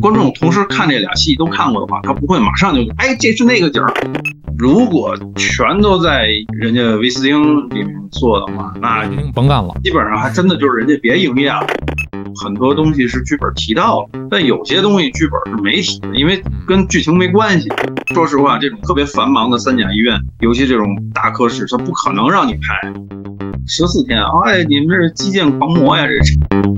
[0.00, 3.92] 观众同时看这俩戏都看过的话，他不会马上就哎这是那个景儿。
[4.58, 9.74] 如果全都在人家威斯汀里面做的话，那甭干了。
[9.84, 11.66] 基本上还真的就是人家别营业了。
[12.42, 17.68] 很多东西是剧本提到了，但有些东西剧本是没提的，因为跟剧情没关系。
[18.14, 22.92] 说实话，这种特别繁忙的三甲医院，尤其这种大科室，他不可能让你拍
[23.66, 24.18] 十四天。
[24.44, 26.75] 哎，你们这是基建狂魔呀，这是。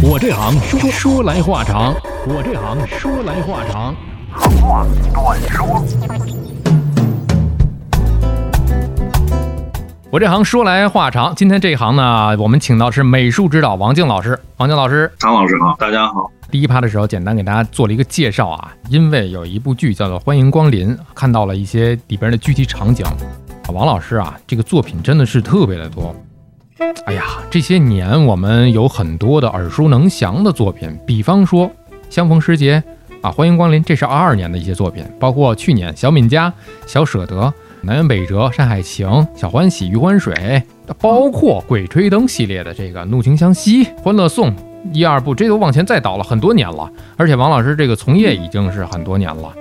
[0.00, 1.92] 我这行说说来话长，
[2.26, 3.94] 我这行说来话长。
[4.62, 5.84] 话短说。
[10.10, 14.38] 我这行说来话长，今天这一行呢，我们请到是美术指导王静老师。
[14.58, 16.30] 王静老师，张老师好，大家好。
[16.48, 23.04] 第一趴的时候，简单给大家做了一个介绍啊，因为有一部剧叫做《欢迎光临》，看到了一些里边的具体场景。
[23.72, 26.14] 王老师啊，这个作品真的是特别的多。
[27.06, 31.66] 哎呀，这些年我们有很多的耳熟能详的作品，比方说
[32.08, 32.80] 《相逢时节》
[33.20, 36.48] 啊，《欢迎光临》，这是二二年的一些作品，包括去年《小敏家》
[36.86, 37.40] 《小舍得》。
[37.80, 40.60] 南辕北辙、山海情、小欢喜、余欢水，
[40.98, 44.52] 包括鬼吹灯系列的这个怒晴湘西、欢乐颂
[44.92, 46.90] 一二部，这都往前再倒了很多年了。
[47.16, 49.54] 而且王老师这个从业已经是很多年了，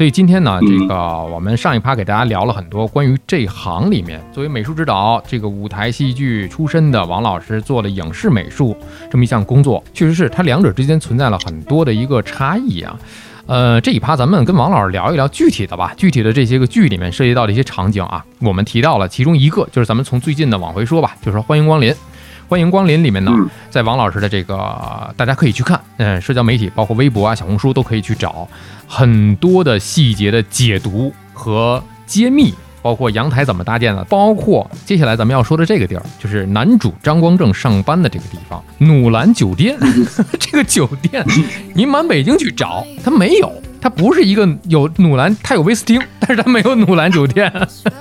[0.00, 8.74] 所以今天呢，这个我们上一趴给大家聊了很多关于这行里面，作为美术指导、这个舞台戏剧出身的王老师做了影视美术
[9.10, 12.98] 这么一项工作，确实是它两者之间存在了很多的一个差异啊。
[13.44, 21.94] 呃，这一趴咱们跟王老师聊一聊具体的吧，具体的这些个剧里面涉及到的一些场景啊，我们提到了其中一个，就是咱们从最近的往回说吧，就是说欢迎光临，
[22.50, 23.30] 欢迎光临里面呢，
[23.70, 28.48] 在王老师的这个大家可以去看，嗯，社交媒体包括微博啊、小红书都可以去找
[28.88, 32.52] 很多的细节的解读和揭秘。
[32.82, 39.78] 包括阳台怎么搭建的，包括接下来咱们要说的这个地儿，就是男主张光正上班的这个地方——努兰酒店。
[40.40, 41.24] 这个酒店，
[41.76, 47.50] 你满北京去找，它没有，它不是一个有努兰，它有威斯汀， 但是它没有努兰酒店。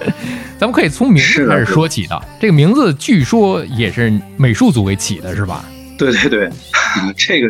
[0.60, 5.64] 咱们可以从名字开始说起的，这个名字据说也是美术组给起的，是吧？
[5.98, 6.50] 对对对，
[7.16, 7.50] 这个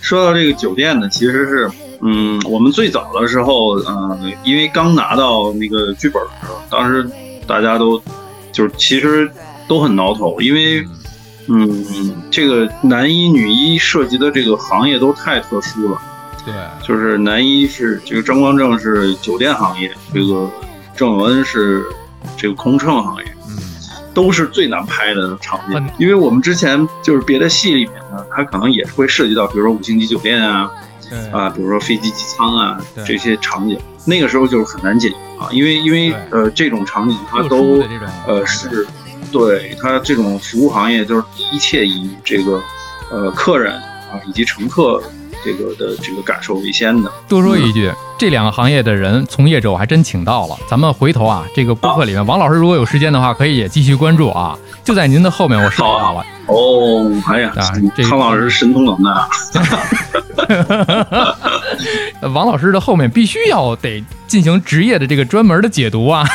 [0.00, 1.70] 说到这个酒店呢，其实是。
[2.02, 7.06] 嗯，我们最早的时候，嗯，因为刚拿到那个剧本的时候，当时
[7.46, 8.02] 大家都
[8.50, 9.30] 就是其实
[9.68, 10.82] 都很挠头，因为
[11.48, 11.84] 嗯，
[12.30, 16.00] 这个男一女一涉及的这个行业都太特殊了。
[16.44, 16.54] 对，
[16.86, 20.50] 就是男一是这个张光正是酒店行业，这个
[20.96, 21.84] 郑有恩是
[22.36, 23.56] 这个空乘行业，嗯，
[24.12, 30.70] 都是最难拍的场景，因为我们之前就是别的戏里面呢，它可能也是会涉及到，比如说五星级酒店啊。
[31.32, 37.82] 啊，比如说飞机机舱啊这些场景，那个时候就是很难解决啊，因为因为呃这种场景它都
[38.28, 38.86] 呃是，
[39.32, 42.62] 对它这种服务行业就是一切以这个
[43.10, 45.02] 呃客人啊以及乘客
[45.44, 47.12] 这个的这个感受为先的。
[47.28, 47.90] 多说一句，
[48.20, 54.54] 这两个行业的人从业者我还真请到了，咱们回头啊这个播客里面，王老师如果有时间的话，可以也继续关注啊。
[54.84, 56.22] 就在您的后面，我收到了。
[56.46, 57.50] 哦，哎呀，
[58.10, 59.26] 康老师神通广大。
[62.34, 66.26] 王老师的后面必须要得进行职业的这个专门的解读啊。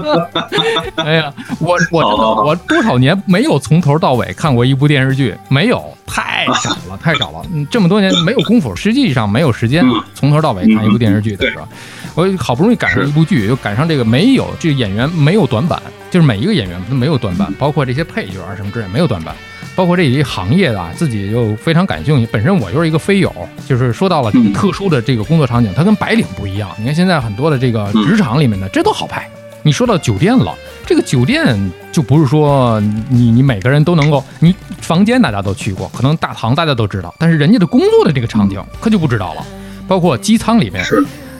[0.96, 7.42] 哎呀，我我我多少年没有从头到尾看过一部电视剧，没有，太少了，太少了。
[7.70, 9.84] 这么多年没有功夫，实际上没有时间
[10.14, 11.68] 从头到尾看一部电视剧的是吧？
[12.14, 15.80] 我好不容易赶上一部剧，又赶上这个没有这个演员没有短板。
[16.08, 19.34] 就是每一个演员都没有短板，包括这些配角啊什么之类没有短板，
[19.74, 22.26] 包括这一行业的自己又非常感兴趣。
[22.32, 23.30] 本身我就是一个飞友，
[23.66, 26.70] 就是说到了这个特殊的这个工作场景，它跟白领不一样。
[26.78, 29.28] 你看现在很多的这个职场里面的，这都好拍。
[29.62, 30.54] 你说到酒店了，
[30.86, 32.80] 这个酒店就不是说
[33.10, 39.44] 你你每个人都能够，你房间大家都去过，可能大堂大家都知道，但是人家的工作的这个场景可就不知道了。
[39.86, 40.84] 包括机舱里面。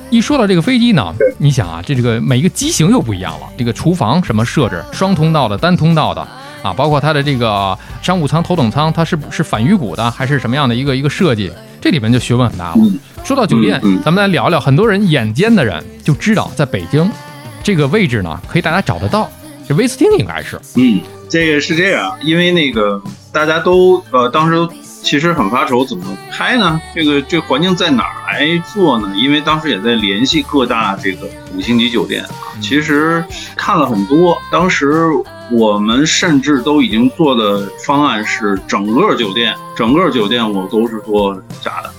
[0.08, 3.46] 一说到这个飞机呢，你想啊，这这个每一个机型又不一样了。
[3.58, 6.20] 这个厨房什么设置，双通道的、单通道的
[6.62, 11.50] 啊，包括它的这个商务舱、头等舱，它是是反鱼骨的，还是什么样的一个一个设计？
[11.80, 12.76] 这里面就学问很大了。
[13.24, 14.60] 说到酒店，咱们来聊聊。
[14.60, 17.10] 很多人眼尖的人就知道，在北京
[17.64, 19.28] 这个位置呢，可以大家找得到。
[19.68, 23.02] 这威斯汀应该是，嗯，这个是这样，因为那个
[23.32, 24.68] 大家都呃当时。
[25.06, 26.80] 其实很发愁，怎么拍呢？
[26.92, 29.12] 这个这环境在哪儿来做呢？
[29.14, 32.30] 因为当时也在联系各大这个五星级酒店啊。
[32.60, 33.24] 其实
[33.54, 35.06] 看了很多，当时
[35.52, 41.92] 我们甚至都已经做的方案是整个酒店，整个酒店我都是做假的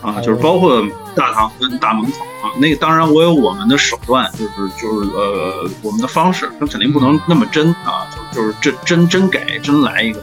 [0.00, 0.86] 啊，就是包括
[1.16, 2.54] 大堂跟大门口啊。
[2.58, 10.22] 那个当然我有我们的手段，就是就是呃我们的方式，那肯定不能那么真啊，就就是真真真给真来一个。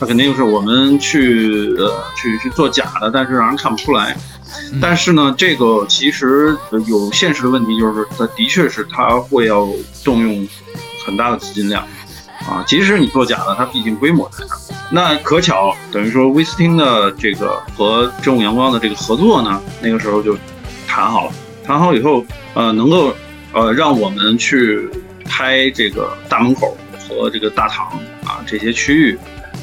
[0.00, 4.16] 它肯定就是我们去呃去去做假的，但是让人看不出来。
[4.80, 6.56] 但是呢，这个其实
[6.86, 9.68] 有现实的问题，就是它的确是它会要
[10.04, 10.48] 动用
[11.04, 11.82] 很大的资金量
[12.48, 12.64] 啊。
[12.66, 14.44] 即使你做假的，它毕竟规模在
[14.90, 15.12] 那。
[15.12, 20.34] 那可巧，等于说威斯汀的这个和正午阳光的这个合作呢，那个时候就
[20.86, 21.32] 谈好了。
[21.62, 22.24] 谈好以后，
[22.54, 23.14] 呃，能够
[23.52, 24.88] 呃让我们去
[25.26, 27.86] 拍这个大门口和这个大堂
[28.24, 29.18] 啊这些区域。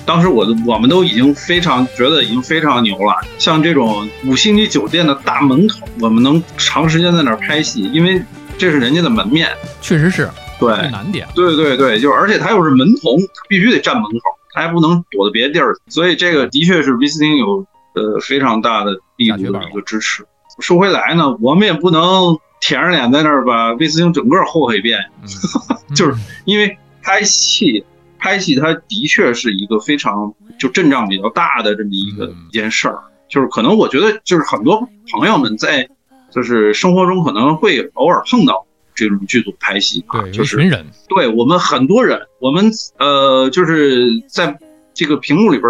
[0.05, 8.21] 当时我我们都已经非常觉得已经非常牛了，像这种五星级酒店的大门口，我们能长时间在那儿拍戏，因为
[8.57, 9.49] 这是人家的门面，
[9.81, 10.29] 确实是
[10.59, 10.69] 对。
[10.91, 13.19] 难点，对对对，就而且他又是门童，
[13.49, 14.19] 必须得站门口，
[14.53, 17.65] 他还不能躲到别的地儿，所以这个的确是威斯汀有
[17.95, 20.23] 呃非常大的力度的一个支持。
[20.59, 24.99] 说回来呢，我们也不能舔着脸在那儿把威斯汀整个霍霍一遍，
[25.95, 26.15] 就是
[26.45, 27.83] 因为拍戏。
[28.25, 32.97] 拍戏，它的确是一个非常就阵仗比较大的这么一个一件事儿，
[33.29, 35.87] 就是可能我觉得就是很多朋友们在
[36.31, 44.57] 就是生活中可能会偶尔碰到这种剧组拍戏啊，就是群人，对我们很多人，我们呃就是在
[44.95, 45.69] 这个屏幕里边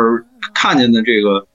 [0.54, 1.46] 看见的这个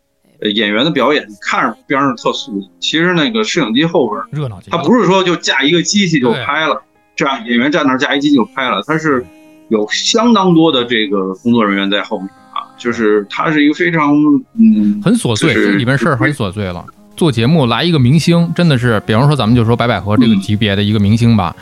[0.43, 6.83] 呃演员的表演，看着边上特素，其实那个摄影机后边热闹，他不是说就架一个机器就拍了，
[7.17, 9.25] 这样演员站那架一机器就拍了，他是。
[9.71, 14.15] 有相当多的这个工作人员在后面啊，就是它是一个非常
[14.59, 16.85] 嗯很琐碎，这里面事儿很琐碎了。
[17.17, 21.55] 做节目来一个明星，真的是，比方说咱们就说白百合这个级别的一个明星吧，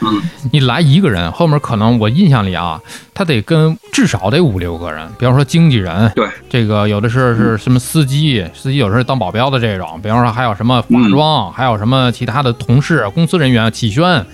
[0.53, 2.81] 你来一个人，后面可能我印象里啊，
[3.13, 14.25] 他得跟至少得五六个人，比方说经纪人，对，这个有的是是什么司机，司机有时候当保镖的这种，比方说还有什么化妆，还有什么其他的同事、公司人员启轩。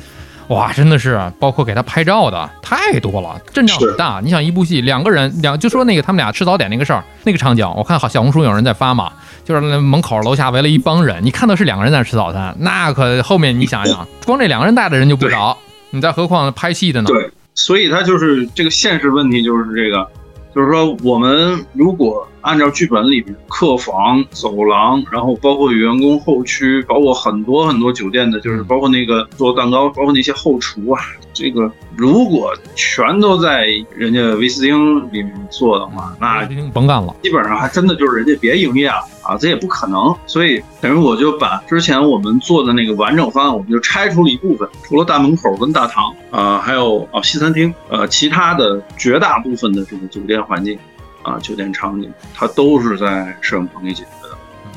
[0.48, 4.20] 哇，真的是，包括给他拍照的太多了，阵仗很大。
[4.22, 9.12] 你想一部戏两个人，两就说那个他们俩吃早点那个事儿，那个场景，我看好小红书有人在发嘛，
[9.44, 15.56] 就是那门口楼下围了一帮人，你看到是两个人在吃早餐，那可后面你想想，光这两个人带的人就不少，
[15.90, 17.08] 你再何况拍戏的呢？
[17.08, 20.06] 对，所以他就是这个现实问题，就是这个。
[20.54, 31.00] 就是说，我们如果按照剧本里面客房、走廊，然后包括员工后区，包括很多很多酒店的，就是包括那个做蛋糕，包括那些后厨啊。
[31.32, 37.16] 这个如果全都在人家威斯汀里面做的话，那甭干了。
[37.24, 40.14] 基本上还真的就是人家别营业了啊，这也不可能。
[40.26, 50.78] 所以等于我就把之前我们做的那个完整方案，我们就拆除了一部分，除了大门口跟大堂啊，还有啊西餐厅，呃，其他的绝大部分的这个酒店环境
[51.24, 54.34] 啊，酒店场景，它都是在摄影棚里解决的。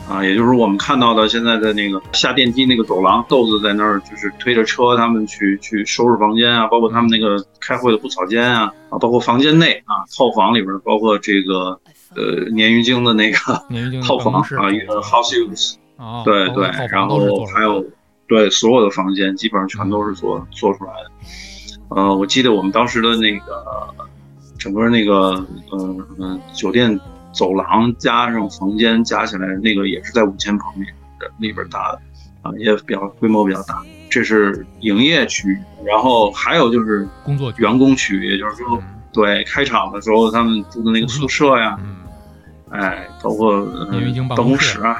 [0.09, 11.77] 啊，也就是我们看到的现在的那个下电梯那个走廊，豆子在那儿就是推着车，他们去去收拾房间啊，包括他们那个开会的布草间啊，啊，包括房间内啊，套房里边，包括这个
[12.15, 13.38] 呃鲶鱼精的那个
[14.01, 14.41] 套房啊
[15.01, 15.75] ，house use，
[16.23, 17.85] 对对，然后还有
[18.29, 21.11] 对所有的房间基本上全都是做做出来的。
[21.89, 23.94] 呃，我记得我们当时的那个
[24.57, 27.00] 整个那个呃嗯酒店。
[27.33, 30.88] 走廊加上房间加起来，那个也是在五千平米
[31.19, 32.00] 的里边搭的，
[32.42, 33.83] 啊，也比较规模比较大。
[34.09, 38.81] 这是营业区域，然后还有就是工作员工区域，也就是说，
[39.13, 41.77] 对开场的时候他们住的那个宿舍呀，
[42.71, 43.63] 哎，包括
[44.30, 44.98] 办公室啊，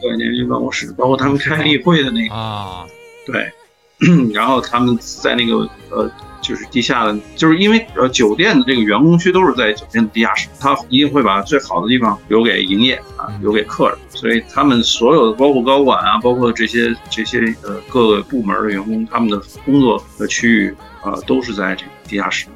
[0.00, 2.34] 对，鲶鱼办公室，包括他们开例会的那个。
[2.34, 2.84] 啊，
[3.26, 3.48] 对，
[4.34, 6.10] 然后他们在那个呃。
[6.44, 22.46] 就是地下的，就是因为呃酒店的这个员工区都是在酒店的地下室，他一定会把最好的地方留给营业啊，留给客人，所以他们所有的包括高管啊，包括这些这些呃各个部门的员工，他们的工作的区域啊都是在这个地下室。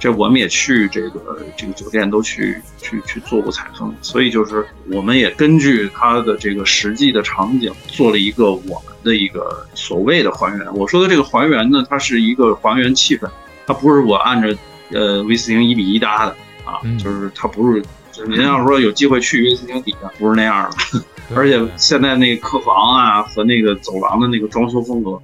[0.00, 10.74] 这我们也去这个这个酒店都去去去做过采风，所以就是我们也根据它的这个实际的场景做了一个我们的一个所谓的还原。
[10.74, 13.28] 我说的这个还原呢，它是一个还原气氛，
[13.66, 14.48] 它不是我按照
[14.92, 17.82] 呃威斯汀一比一搭的啊，就是它不是。
[18.28, 21.02] 您要说有机会去威斯汀底下，不是那样的。
[21.34, 25.18] 而且现在那个客房啊和那个走廊的那个装修风格。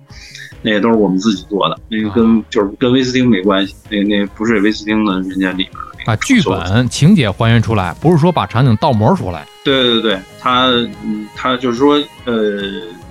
[0.67, 5.94] 那也都是我们自己做的，那个跟就是跟威斯汀没关系，那那不是威斯汀的人家里面的。
[6.05, 9.47] 把剧本情节还原出来，不是说把场景倒模出来。
[9.65, 10.67] 对对对，他
[11.05, 11.95] 嗯，他就是说，
[12.25, 12.35] 呃，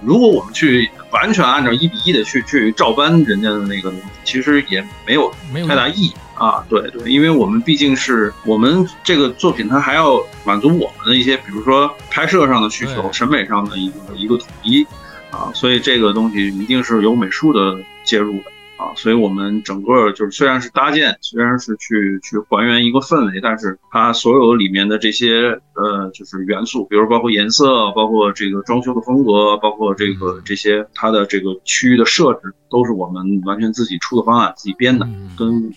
[0.04, 3.92] 如果我们去完全按照一比一的去去照搬人家的那个，
[4.24, 6.64] 其实也没有没有太大意义啊。
[6.70, 14.86] 对对，因为我们毕竟是我们这个作品，它还要满足我们的一些，比如说拍摄上的需求、审美上的一个一个统一。
[15.32, 18.52] 啊，所以这个东西一定是有美术的介入的
[18.84, 35.74] 啊，所以我们整个就是虽然是搭建，虽然是去去还原一个氛围，但是它所有里面的这些呃就是元素，比如包括颜色，包括这个装修的风格，包括这个这些它的这个区域的设置，都是我们完全自己出的方案，自己编的，跟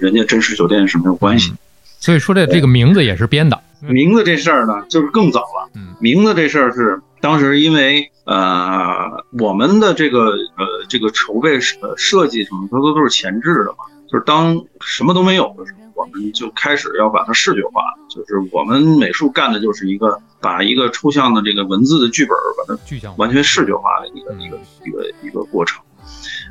[0.00, 1.52] 人家真实酒店是没有关系。
[2.00, 3.60] 所以说这这个名字也是编的。
[3.80, 5.70] 名字这事儿呢，就是更早了。
[6.00, 13.78] 名字这事儿是当时因为呃我们的这个呃这个筹备设设计什么，它都都是前置的嘛。
[14.10, 17.82] 就是当什么都没有的时候，我们就开始要把它视觉化。
[18.08, 25.82] 就是我们美术干的就是一个把一个抽象的这个文字的剧本，把它完全视觉化的一个一个一个一个过程。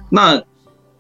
[0.10, 0.42] 那。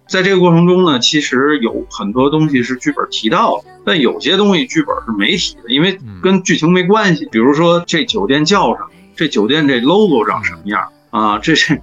[0.10, 7.28] 在这个过程中呢，其实有很多东西是剧本提到的，但有些东西剧本是没提的，因为跟剧情没关系。
[7.30, 11.38] 比如说这酒店叫什么，这酒店这 logo 长什么样啊？
[11.40, 11.76] 这这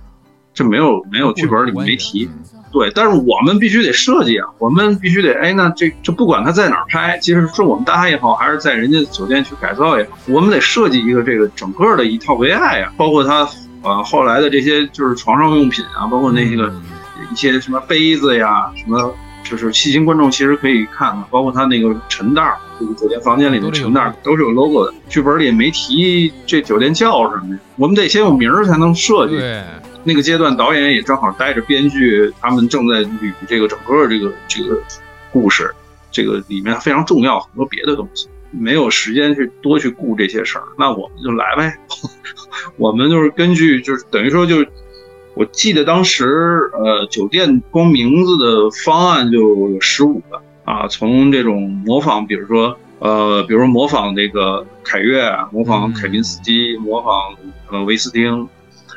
[0.55, 2.31] 这没有没有剧本里面没提。
[2.73, 13.47] 对，但是我们必须得设计啊，我们必须得哎，那这这不管他在哪儿拍，其实是我们搭也好，还是在人家酒店去改造也好，我们得设计一个这个整个的一套 VI 啊，包括他
[13.83, 16.73] 呃后来的这些就是床上用品啊，包括那个。
[17.33, 19.12] 一些什么杯子呀，什么
[19.45, 24.95] 就是细心观众其实可以看看，包括他那个陈袋，这个酒店房间里的陈袋都是有 logo 的。
[25.09, 27.61] 剧本里没提这酒店叫什么呀？
[27.77, 29.37] 我们得先有名儿才能设计。
[29.39, 29.63] 对，
[30.03, 34.83] 那个阶段导演也正好带着编剧，他们正在捋这个整个这个这个
[35.31, 35.71] 故事，
[36.11, 40.65] 这个里面非常重要很多别的东西，没有时间去多去顾这些事儿。
[40.79, 41.77] 那我们就来呗，
[42.79, 44.65] 我们就是根据就是等于说就。
[45.35, 57.35] 我记得当时，呃，酒店光名字的方案就有十五个啊，从这种模仿，比如说，呃，比如说模仿这个凯悦，模仿凯宾斯基，模仿
[57.69, 58.49] 呃威斯汀，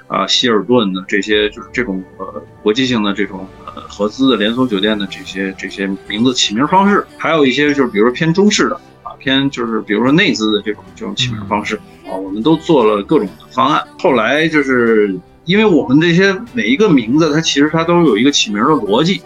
[0.06, 11.76] 啊，希尔顿的这些，就是这种呃国际性的这种呃合资的连锁酒店的这些这些名字起名方式，还有一些就是比如说偏中式的啊，偏就是比如说内资的这种这种起名方式。
[12.06, 15.20] 啊，我们都做了各种的方案，后来就是。
[15.48, 19.22] 因为我们这些每一个名字，它其实它都有一个起名的逻辑，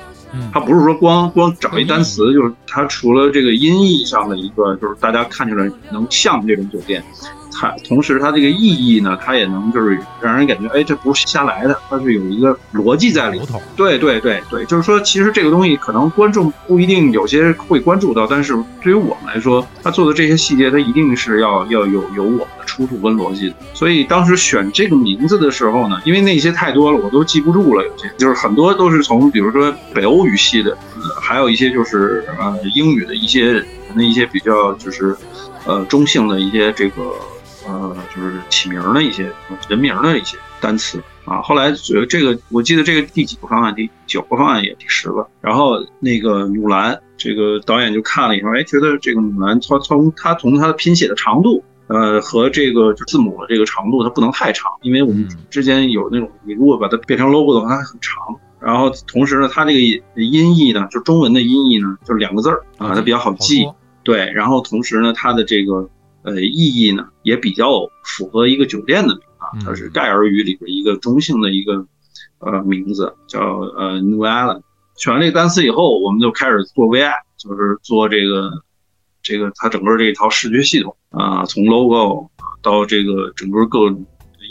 [0.54, 7.04] 它不是说光光找一单词，就是它除了这个音译上的一个，就是大家看起来能像这种酒店。
[7.62, 13.62] 它同时，它这个意义呢，它也能就是让人感觉，哎，这不是瞎来的，它是有一个逻辑在里头。
[13.75, 23.56] 对对对对，就是说，其实这个东西可能观众不一定有些会关注到，但是对于我们来说，他做的这些细节，他一定是要要有有我们的出处跟逻辑的。
[23.75, 30.75] 所以当时选这个名字的时候呢，因为那些太多了，我都记不住了，有些就是很多都是从比如说北欧语系的，
[31.22, 33.63] 还有一些就是呃英语的一些
[33.94, 35.15] 那一些比较就是
[35.68, 37.13] 呃中性的一些这个。
[37.68, 39.32] 呃，就是起名的一些
[39.70, 41.41] 人名的一些单词啊。
[41.41, 41.72] 后来
[42.10, 45.27] 这个，我记得这个第几个方案，第九个方案也第十个。
[45.39, 58.18] 然后那个努兰，这个导演就看了以后，哎，觉得这个努兰从从他从他的拼写的长度，呃，和这个字母的这个长度，它不能太长，因为我们之间有那种，你如果把它变成 logo 的话，它很长。
[58.60, 59.80] 然后同时呢，它这个
[60.15, 63.68] 音译呢，就中文的音译呢，就是两个字儿啊，它比较好记。
[64.03, 65.88] 对，然后同时呢，它的这个。
[66.24, 71.86] 呃，意义呢也比较符合一个酒店的名啊，它是盖尔语里边一个中性的一个
[72.40, 73.40] 呃名字，叫
[73.75, 74.62] 呃 New Island。
[74.98, 78.51] 选完这个单词以后，我们就开始做 VI，就是做这个
[79.24, 82.30] 这个它整个这一套视觉系统啊，从 logo
[82.62, 83.88] 到这个整个各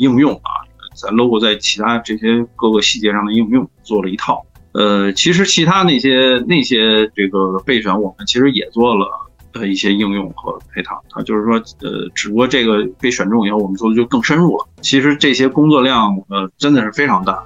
[0.01, 4.45] 应用啊，咱 logo 在其他这些各个细节上的应用做了一套。
[4.73, 9.07] 呃，其实其他那些那些这个备选，我们其实也做了。
[9.53, 14.67] 的一些应用和配套，啊就是说，呃，只不过这个被选中以后，我们做的就更深入了。
[14.81, 17.43] 其实这些工作量，呃，真的是非常大，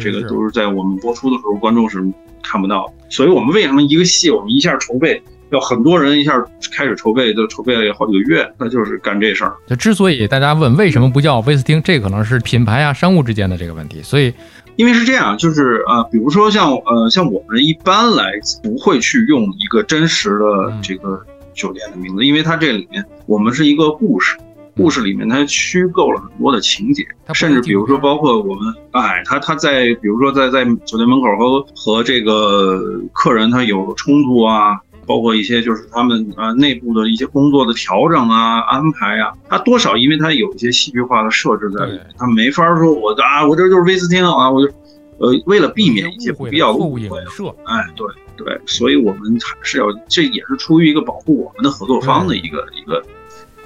[0.00, 2.04] 这个都是在我们播出的时候，观众是
[2.42, 2.92] 看不到。
[3.08, 6.32] 所以我们为什么一个戏，我们一下筹备要很多人一下
[6.72, 9.54] 开始筹备，就筹备了好几个月，那就是干这事儿。
[9.66, 14.02] 就之所以大家问为什么不叫威斯汀，这可能是品牌啊、商务之间的这个问题。
[14.02, 14.32] 所以，
[14.76, 21.24] 因为是这样，就是呃，比如说像呃，像我们一般来不会去用一个真实的这个。
[21.58, 24.38] 酒店的名字，因为它这里面我们是一个故事，
[24.76, 32.80] 故事里面它虚构了很多的情节，甚至比如说包括我们，哎，他他在比如说在在酒店门口和和这个
[33.12, 44.72] 客人他有冲突啊，包括一些就是他们呃内部的一些工作的调整啊安排啊，他多少因为他有一些戏剧化的设置在里面，他没法说我啊我这就是威斯汀啊，我就
[45.18, 47.18] 呃为了避免一些不必要的误会，
[47.64, 48.06] 哎对。
[48.38, 53.02] 对，所以我们还是要，这也是出于一个保护我们的合作方的一个一个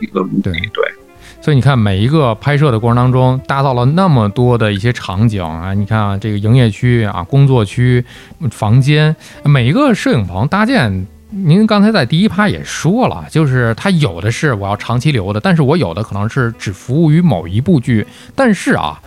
[0.01, 0.51] 一个目的。
[0.51, 0.83] 对，
[1.43, 8.03] 所以你看，每一个拍摄的过程当中，搭造了那么多的一些场景啊，你看啊，这个营业区啊、工作区、
[8.51, 18.99] 房间，每一个摄影棚搭建，您刚才在第一趴也说了，就是它有的是我要长期留的，但是我有的可能是只服务于某一部剧，但是啊，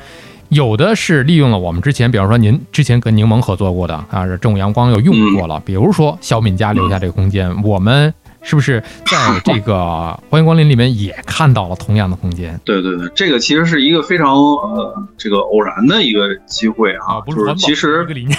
[0.50, 8.14] 有的是利用了我们之前，比方说您之前跟柠檬合作过的啊，正午阳光又用过了，比如说小敏家留下这个空间，我们。
[8.48, 12.56] 是不是在这个欢迎光临里面也看到了同样的空间？
[12.64, 18.38] 对对对，这个其实是一个非常呃这个偶然的一个机会啊，就是其实一个理念。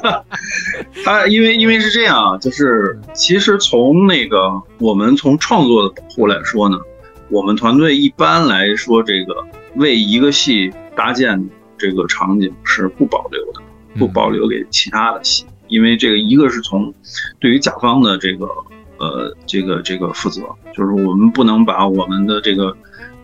[1.04, 6.78] 他因为因为是这样，就是其实从那个我们从创作的保护来说呢，
[7.28, 9.34] 我们团队一般来说这个
[9.78, 13.62] 为一个戏搭建这个场景是不保留的，
[13.98, 15.46] 不保留给其他的戏。
[15.68, 16.92] 因为这个，一个是从
[17.38, 18.46] 对于甲方的这个
[18.98, 20.42] 呃这个这个负责，
[20.74, 22.74] 就是我们不能把我们的这个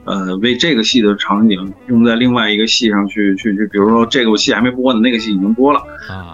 [0.04, 5.82] 呃为这个戏的场景用在另外一个戏上去去去，比如说这个戏还没播呢，那个戏已经播了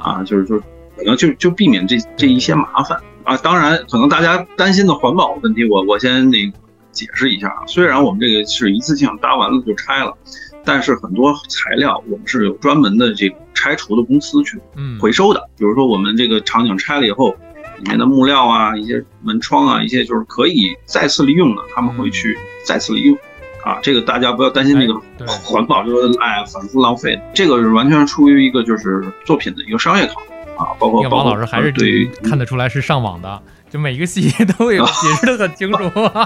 [0.03, 0.59] 啊，就是说
[0.97, 3.37] 可能就就避免这这一些麻烦啊。
[3.37, 6.53] 当然，可能大家担心的环保问题，我我先那个
[6.93, 7.63] 解释一下啊。
[7.67, 10.17] 虽然我们这个是一次性搭完了就拆了。
[10.63, 14.61] 但是很多材料我们是有专门的这个拆除的公司去
[15.01, 17.35] 回收的，比如说我们这个场景拆了以后，
[17.79, 23.17] 里面的木料啊、一些门窗啊、一些就是可以再次利用的，他们会去再次利用。
[23.65, 24.95] 啊，这个大家不要担心那个
[25.43, 30.27] 环保，就是哎反复浪费，这个是完全出于一个就是作品的一个商业考虑
[30.59, 30.77] 啊。
[30.79, 35.79] 包括王老师还是对看得出来是上网的，就每一个细节都有解释的很清楚。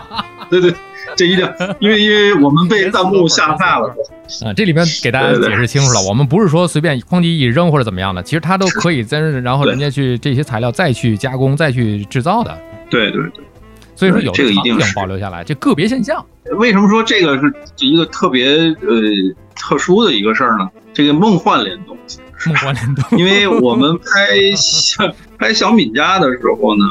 [0.51, 0.75] 对对。
[1.17, 1.49] 这一定，
[1.81, 3.95] 因为因为我们被弹幕吓怕了
[4.43, 4.53] 啊！
[4.57, 12.59] 这里面给大家解释清楚了，我们不是说随便哐叽一扔或者怎么样的，其实它都可以真，然后人家去这些材料再去加工、再去制造的。
[12.89, 13.45] 对对对，
[13.95, 16.25] 所以说有这个一定保留下来，这个别现象。
[16.57, 18.75] 为什么说这个是一个特别呃
[19.55, 20.69] 特殊的一个事儿呢？
[20.95, 21.97] 这个梦幻联动，
[22.47, 24.31] 梦幻联动， 因为我们拍
[25.39, 26.85] 拍小敏家的时候呢，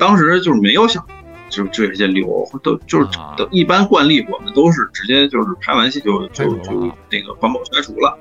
[0.00, 1.04] 当时就是没有想。
[1.50, 8.16] 就这些流都就是都一般惯例，我们都是直接就是拍完戏就就就那个环保拆除了。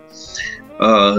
[0.80, 1.16] 呃，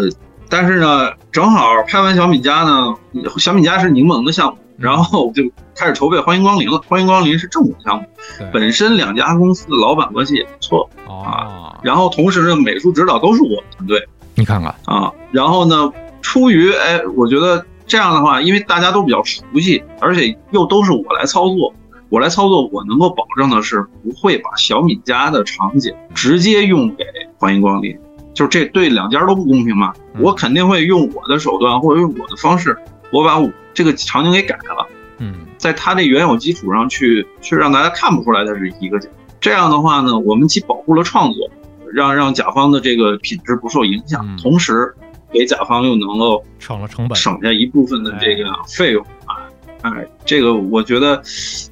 [0.48, 2.96] 但是呢，正好拍完小米家呢，
[3.38, 5.44] 小米家是柠檬的项目，然后就
[5.76, 6.82] 开始筹备欢迎光临了。
[6.88, 8.04] 欢迎光临是正午项目，
[8.52, 11.78] 本身两家公司的老板关系也不错啊。
[11.84, 15.12] 然后同时呢，美术指导都是我们团队，你看看啊。
[15.30, 15.92] 然后呢，
[16.22, 21.74] 出于哎，我觉得这样的话，因为大家都比较熟悉，而且又都是我来操作。
[22.08, 27.04] 我来操作，我能够保证的是不会把小米家的场景直接用给
[27.36, 27.98] 欢迎光临，
[28.32, 29.92] 就是这对两家都不公平嘛。
[30.20, 32.78] 我肯定会用我的手段或者用我的方式，
[33.12, 34.86] 我把我这个场景给改了。
[35.18, 39.10] 嗯，在它这原有基础上去去让大家看不出来它是一个景。
[39.40, 41.50] 这样的话呢，我们既保护了创作，
[41.92, 44.94] 让让甲方的这个品质不受影响，同时
[45.32, 49.48] 给甲方又能够省了成本，省下一部分的这个费用啊。
[49.82, 51.22] 哎，这个我觉得，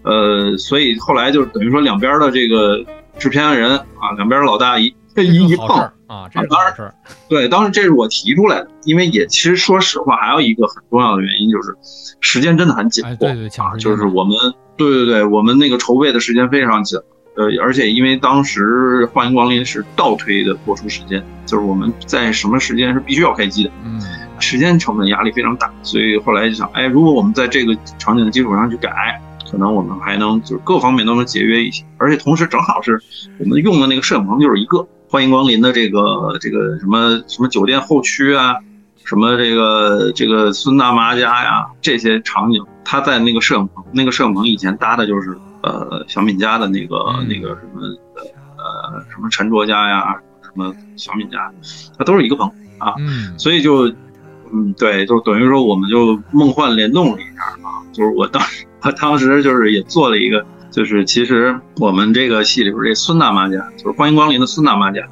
[0.02, 2.82] 呃，所以后来就等于说两边的这个
[3.18, 5.68] 制片人啊，两边老大一一一碰
[6.06, 6.94] 啊，当然，
[7.28, 11.76] 对，当时这是我提出来的，因为也其实说实话，还有一个很重要的原因就是
[12.20, 14.34] 时间真的很紧迫，对对，就是我们，
[14.78, 16.98] 对对对，我们那个筹备的时间非常紧，
[17.38, 23.98] 呃，而且因为当时欢迎光临是倒推的播出时间，就是我们在什么时间是必须要开机的，嗯。
[24.40, 29.20] 时间成本压力非常大，所以后来就想，哎，如果我们在这个场景的基础上去改，
[29.50, 33.02] 可能我们还能就是各方面都能节约一些，而且同时正好是
[33.40, 38.54] 我们用的那个摄影棚就是一个欢迎光临的这个这个什么什么酒店后区啊，
[39.04, 46.96] 什么这个这个孙大妈家呀这些场景，他在那个摄影棚，那个摄影棚以前搭的就是呃小敏家的那个
[47.28, 47.82] 那个什么
[48.56, 51.52] 呃什么陈卓家呀，什么小敏家，
[51.96, 52.94] 它都是一个棚啊，
[53.36, 53.92] 所以就。
[54.50, 65.02] 嗯，对，就等于说我们就梦幻联动了一下啊，就是我当时，我 当时就是也做了一个，就是其实我们这个戏里边这孙大妈家，就是欢迎光临的孙大妈家，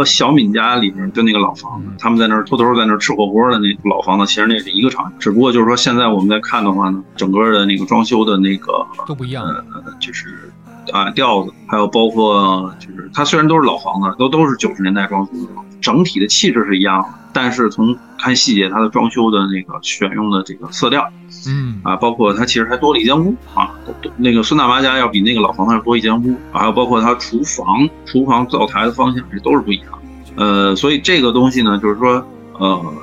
[0.00, 10.49] 和小敏家里面就那个老房子，他们在那儿偷偷在那儿吃火锅的那老房子，其实那是一个场景，只不过就是说现在我们在看的话呢，整个的那个装修的那个都不一样，呃，就是
[10.92, 15.48] 啊调子，还有包括就是它虽然都是老房子，都都是九十年代装修的，
[15.80, 17.08] 整体的气质是一样的。
[17.32, 21.08] 但是从看细节，它的装修的那个选用的这个色调，
[21.46, 23.70] 嗯啊，包括它其实还多了一间屋啊，
[24.16, 29.86] 那个孙大妈家要比那个老房子要多一间屋，还有包括它厨房、厨房灶台的方向这都是不一样。
[30.34, 32.24] 呃，所以这个东西呢，就是说，
[32.58, 32.94] 呃，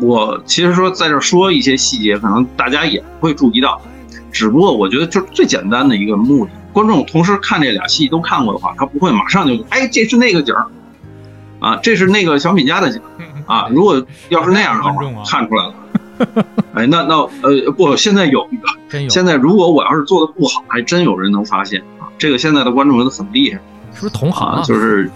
[0.00, 3.80] 我其实说在这说一些细节，可能大家也会注意到，
[4.30, 6.52] 只不过我觉得就是最简单的一个目的。
[6.76, 10.66] 观众同时看这俩戏都看过的话，他不会马上就哎这是那个景儿
[11.58, 13.00] 啊，这是那个小品家的景
[13.46, 13.66] 啊。
[13.70, 14.92] 如果要是那样的话，
[15.24, 15.74] 看出来了。
[16.74, 22.12] 哎，那那呃不，现在有一个，现在如果我要是做的不好，还真有人能发现啊。
[22.18, 23.58] 这个现在的观众都很厉害，
[23.94, 24.62] 是不是同行？
[24.62, 25.10] 就是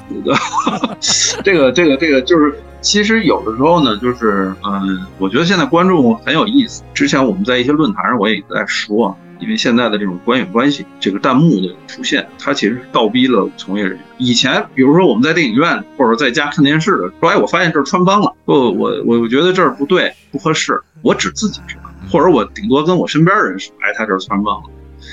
[1.44, 2.58] 这个这个这个就是。
[2.80, 6.82] 其实有的时候呢，就是嗯，我觉得现在观众很有意思。
[6.94, 14.00] 之前我们在一些论坛上，我也在说，因为现在的这种官员关系，这个弹幕的出现，它其实是倒逼了从业人员。
[14.18, 24.64] 以前，比如说我们在电影院或者在家看电视的，说哎，我发现这儿穿帮了，不，我我我觉得这儿不对，不合适，我只自己知道，或者我顶多跟我身边人说，哎，他这儿穿帮了。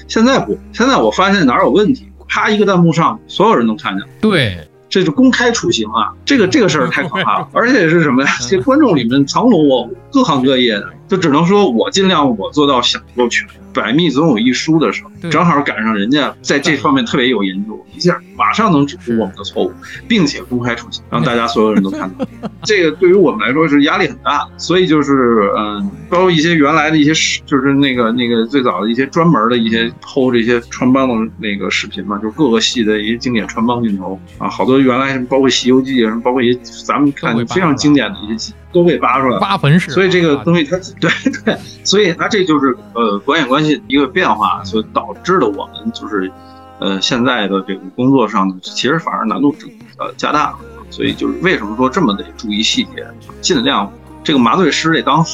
[0.08, 4.08] 现在不，现在我发现哪有问题，啪一个弹幕上，所有人都看见了。
[4.20, 4.68] 对。
[4.90, 6.13] 这是公开处刑啊！
[6.24, 8.30] 这个这个事儿太可怕了， 而且是什么呀？
[8.50, 13.48] 这观众里面藏龙卧虎，各行各业的，就只能说我尽量我做到想不够全。
[13.74, 19.72] 百密总有一疏的时候，正好赶上人家在这方面特别有研究，一下马上能指出我们的错误，
[20.08, 22.26] 并且公开处刑，让大家所有人都看到。
[22.63, 27.12] 这个对于我们来说是压力很大的，所以就是嗯，包括一些原来的一些
[27.46, 38.54] 就是那个那个最早的一些专门的一些偷这些穿帮的那个视频嘛，就是各个系的一些经典穿帮镜头啊，好多原来包括《西游记》什么，包括一些咱们看非常经典的一些戏。
[38.71, 39.91] 都被扒出来，挖坟式。
[39.91, 41.10] 所以这个东西它 对
[41.45, 46.32] 对，所以它这就是呃官演关系一个变化，所以导致了我们就是
[46.80, 49.56] 呃现在的这个工作上呢，其实反而难度
[49.97, 50.58] 呃加大了。
[50.89, 53.06] 所以就是为什么说这么得注意细节，
[53.41, 53.91] 尽量。
[54.28, 55.32] 这个麻醉师得当好，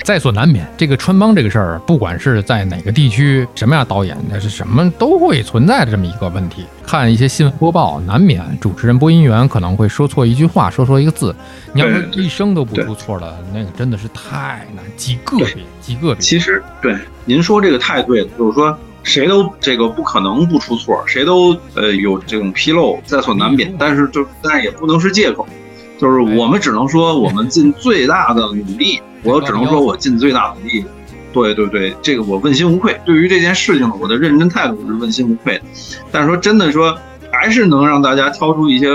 [0.04, 0.68] 在所难免。
[0.76, 6.66] 这个穿帮这个事儿，不管是在哪个地区，什么样导演，那是什么都会存在的这么一个问题。
[6.86, 11.34] 看一些新闻播报，难免主持人、播音员可能会说错一句话，说错一个字。
[11.72, 16.22] 你要是一生都不出错的，那个真的是太难，极个别，极个别。
[16.22, 23.74] 其实，对您说这个太对了，就是说谁都这个不可能不出错，谁都呃有这种纰漏，在所难免。
[23.80, 25.48] 但是就但是也不能是借口。
[26.02, 29.00] 就是我们只能说，我们尽最大的努力。
[29.22, 30.84] 我只能说，我尽最大努力。
[31.32, 33.00] 对对对，这个我问心无愧。
[33.06, 35.64] 对于这件事情，我的认真态度是问心无愧的。
[36.12, 36.98] 但是说真的说，
[37.32, 38.88] 还是能让大家挑出一些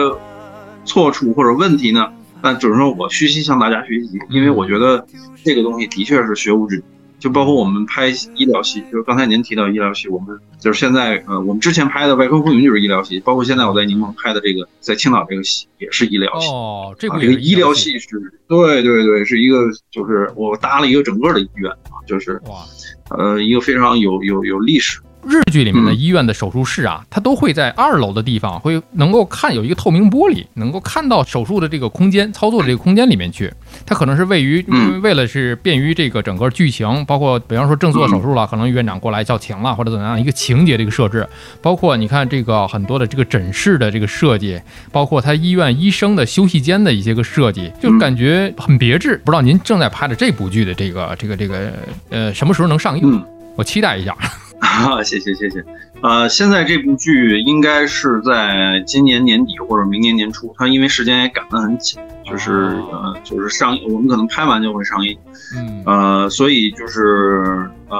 [0.85, 2.09] 错处或者问题呢？
[2.43, 5.07] 那只是说我虚心向大家学习，因为我觉得
[5.45, 6.85] 这个东西的确是学无止境。
[7.19, 16.49] 就包括我们拍医疗戏，就是刚才您提到医疗戏，我们就是现在呃，我们之前拍的《外科风云》就是医疗戏，包括现在我在宁梦拍的这个在青岛这个戏也是医疗戏。
[16.49, 18.09] 哦，这个医疗戏是，
[18.47, 22.65] 对对对，是一个就是我搭了一个整个的医院啊，就是哇，
[23.11, 25.01] 呃，一个非常有有有历史。
[25.29, 33.53] 日剧里面的医院的手术室啊，它都会在二楼的地方，会能够看有一个透明玻璃，能够看到手术的这个空间、操作的这个空间里面去。
[33.85, 34.65] 它可能是位于，
[35.03, 41.29] 为了是便于这个整个剧情，包括比方说正做手术了，可能院长过来叫停了或者怎样一个情节的一个设置。
[41.61, 44.61] 包括你看这个很多的这个诊室的这个设计，
[44.93, 49.21] 包括他医院医生的休息间的一些个设计，就感觉很别致。
[49.25, 51.73] 不知道您正在拍的这部剧的这个这个这个
[52.11, 53.25] 呃什么时候能上映？
[53.57, 54.15] 我期待一下。
[54.61, 55.65] 啊， 谢谢谢谢，
[56.03, 65.17] 呃，现在这部剧应该是在今年年底或者明年年初，它因为时间也赶得很紧，就是呃，就是上映，我们可能拍完就会上映，
[65.57, 67.99] 嗯，呃，所以就是呃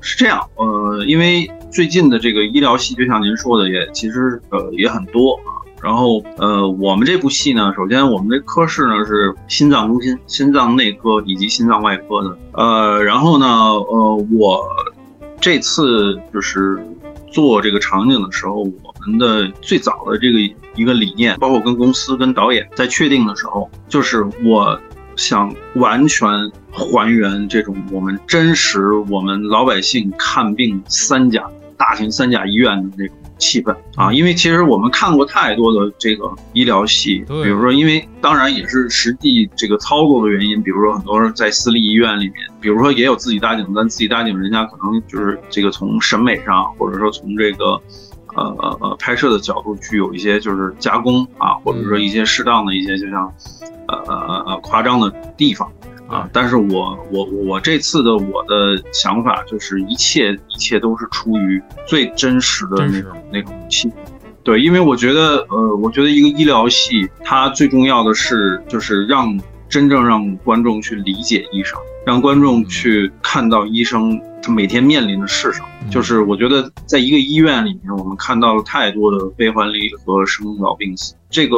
[0.00, 14.64] 是这样，呃，因为最近的这个医疗戏，就像您说的，也其实呃也很多啊，然后呃，我们这部戏呢，首先我们这科室呢是心脏中心、心脏内科以及心脏外科的，呃，然后呢，呃，我。
[15.44, 16.82] 这次就是
[17.30, 20.38] 做这个场景的时候，我们的最早的这个
[20.74, 24.80] 一个理念，包括跟公司、跟导演在确定的时候，就是我
[25.16, 26.26] 想完全
[26.72, 33.14] 还原这种我们真实我们老百姓看病三甲大型三甲医院的那种。
[33.38, 47.80] 气氛啊，因为其实我们看过太多的这个医疗戏，比如说，因为当然也是实际这个操作的原因，比如说很多人在私立医院里面，比如说也有自己搭景，但自己搭景人家可能就是这个从审美上，或者说从这个
[48.36, 53.32] 呃呃呃拍摄的角度去有一些就是加工啊，或者说一些适当的一些就像
[53.88, 55.70] 呃呃呃呃夸张的地方。
[56.14, 56.30] 啊！
[56.32, 63.90] 但是我我我这次的我的想法就是一切一切都是出于最真实的那种那种气，
[64.44, 69.36] 对，因为我觉得呃，我觉得一个医疗系它最重要的是就是让
[69.68, 75.66] 真正让观众去理解医生，让观众去看到医生他每天面临的是什么。
[75.90, 81.56] 就是我觉得在一个医院里面，我们看到了太多的悲欢离合、生老病死，这个。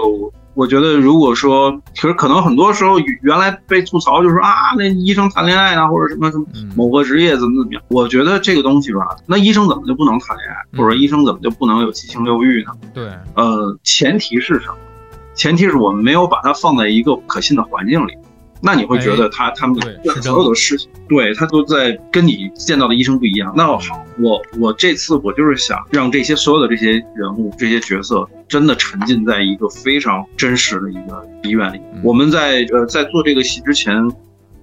[0.57, 7.83] 我觉得如果说，其实可能很多时候原来被吐槽就是啊，那医生谈恋爱啊，或者什么什么某个职业怎么怎么样。
[7.89, 12.73] 我觉得这个东西吧，那医生怎么就不能谈恋爱，或者医生怎么就不能有七情六欲呢？
[12.95, 14.77] 对，呃，前提是什么？
[15.35, 18.15] 前提是我们没有把它放在一个可信的环境里。
[18.63, 19.79] 那你会觉得他他们
[20.23, 23.53] 所有的事情，对他都在跟你见到的医生不一样。
[23.57, 31.81] 那好，我我这次我就是想让这些所有的这些人物、这些角色真的沉浸在一个非常真实的一个医院里。
[32.03, 34.11] 我们在呃在做这个戏之前，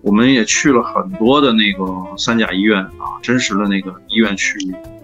[0.02, 1.86] 我们也去了很多的那个
[2.18, 4.58] 三甲医院啊，真实的那个医院去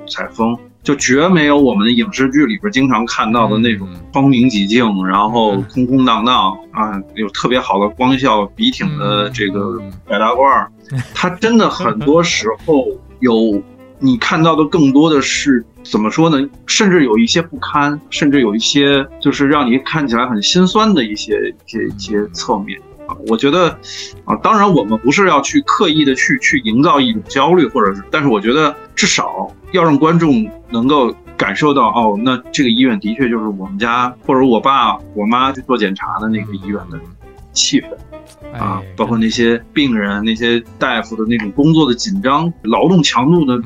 [0.10, 0.58] 采风。
[0.82, 10.68] 就绝没有我们影视剧里边经常看到的那种光明几净，然后空空荡荡啊，有特别好的光效、笔挺的这个白大褂。
[11.14, 12.88] 它真的很多时候
[13.20, 13.62] 有
[14.00, 16.50] 你看到的更多的是怎么说呢？
[16.66, 22.80] 甚至有一些不堪，甚至有一些就是让你看起来很心酸的一些一些一些侧面。
[23.28, 23.70] 我觉得，
[24.24, 37.00] 啊，当然我们不是要去刻意的去去营造一种焦虑，或者是，但是我觉得至少要让观众能够感受到，哦，那这个医院的确就是我们家或者我爸我妈去做检查的那个医院的
[37.54, 43.62] 气氛，啊，包括那些病人、那些大夫的那种工作的紧张、劳动强度的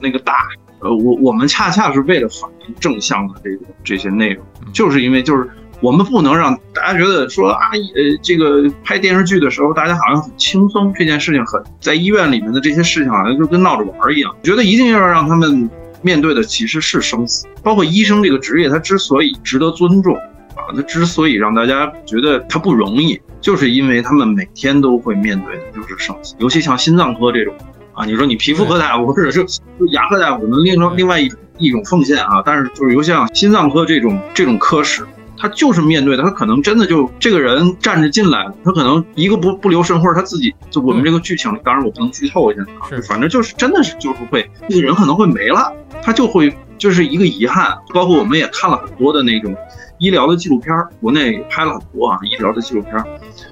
[0.00, 0.34] 那个大，
[0.80, 5.50] 呃，我我们恰恰是为了反映正向的这个这些内容，就是因为就是。
[5.84, 14.34] 我们不能让大家觉得说啊，呃，这个拍电视剧的时候，大家好像很轻松，这件事情很在医院里面的这些事情好像就跟闹着玩一样。
[14.42, 15.68] 觉得一定要让他们
[16.00, 20.16] 面对的其实是生死，包括医生这个职业，他之所以值得尊重
[20.56, 27.54] 啊，他之所以让大家觉得他不容易，就是因为他们每天都会面对的就是生死，尤其像心脏科这种
[27.92, 29.44] 啊，你说你皮肤科大夫或者是
[29.90, 35.06] 牙科大夫，能另另外一种一种奉献啊，但是就是尤其像心脏科这种这种科室。
[35.36, 47.76] 他就是面对的，他可能真的就这个人站着进来，他可能一个不不留神，或者他自己就我们这个剧情里，当然我不能剧透一下啊，反正就是真的是就是会那个人可能会没了，他就会就是一个遗憾。
[47.92, 49.54] 包括我们也看了很多的那种
[49.98, 53.04] 医疗的纪录片，国内拍了很多啊医疗的纪录片，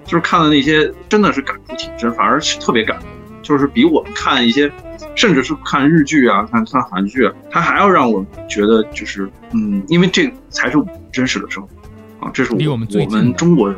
[0.04, 3.08] 就是看了那些真的是感触挺深，反而是特别感动，
[3.42, 4.72] 就是比我们看一些。
[5.14, 10.76] 甚至是看日剧啊，看看韩剧，啊他还要让我觉得就是，嗯，因为这才是
[11.12, 13.76] 真实的生活啊，这是我们我们中国人，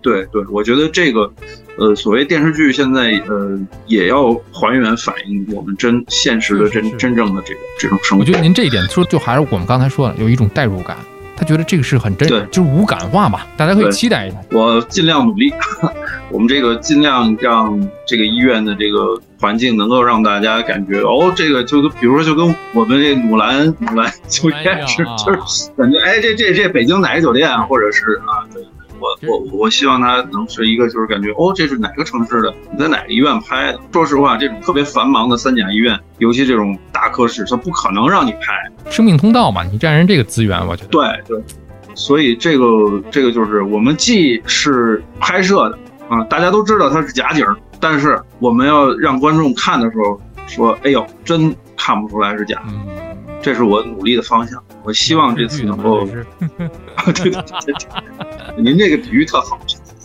[0.00, 1.32] 对对，我觉得这个，
[1.78, 8.22] 呃，所谓电视剧现在呃也要还原反映我们真现实的真真正的这个这种生活。
[8.22, 10.96] 我觉得您这一点说，就还是我们刚才说的，有一种代入感。
[11.38, 14.36] 他觉得这个是很真，就是无感化嘛，大家可以期待一下。
[14.50, 15.52] 我尽量努力，
[16.30, 28.42] 我们这个尽量让这个医院的这个环境能够让大家感觉，哦，这个就跟比如说就跟我们这努兰努兰酒店是，就是感觉，哎，这这这北京哪个酒店啊，或者是啊。
[29.00, 32.54] 我我我希望它能是一个，就是感觉哦，这是哪个城市的？
[32.72, 33.80] 你在哪个医院拍的？
[33.92, 39.62] 说实话，这种特别繁忙的三甲医院，尤其这种大科室，它不可能让你拍生命通道嘛。
[39.64, 41.42] 你占人这个资源，我觉得对对。
[41.94, 47.44] 所以这个这个就是我们既是拍摄的啊，大家都知道它是假景，
[47.80, 52.62] 但是我们要让观众看的时候说，哎呦，真看不出来是假。
[53.40, 54.62] 这是我努力的方向。
[54.88, 56.16] 我希望这次能够， 对
[57.14, 59.58] 对对对，您这个比喻特好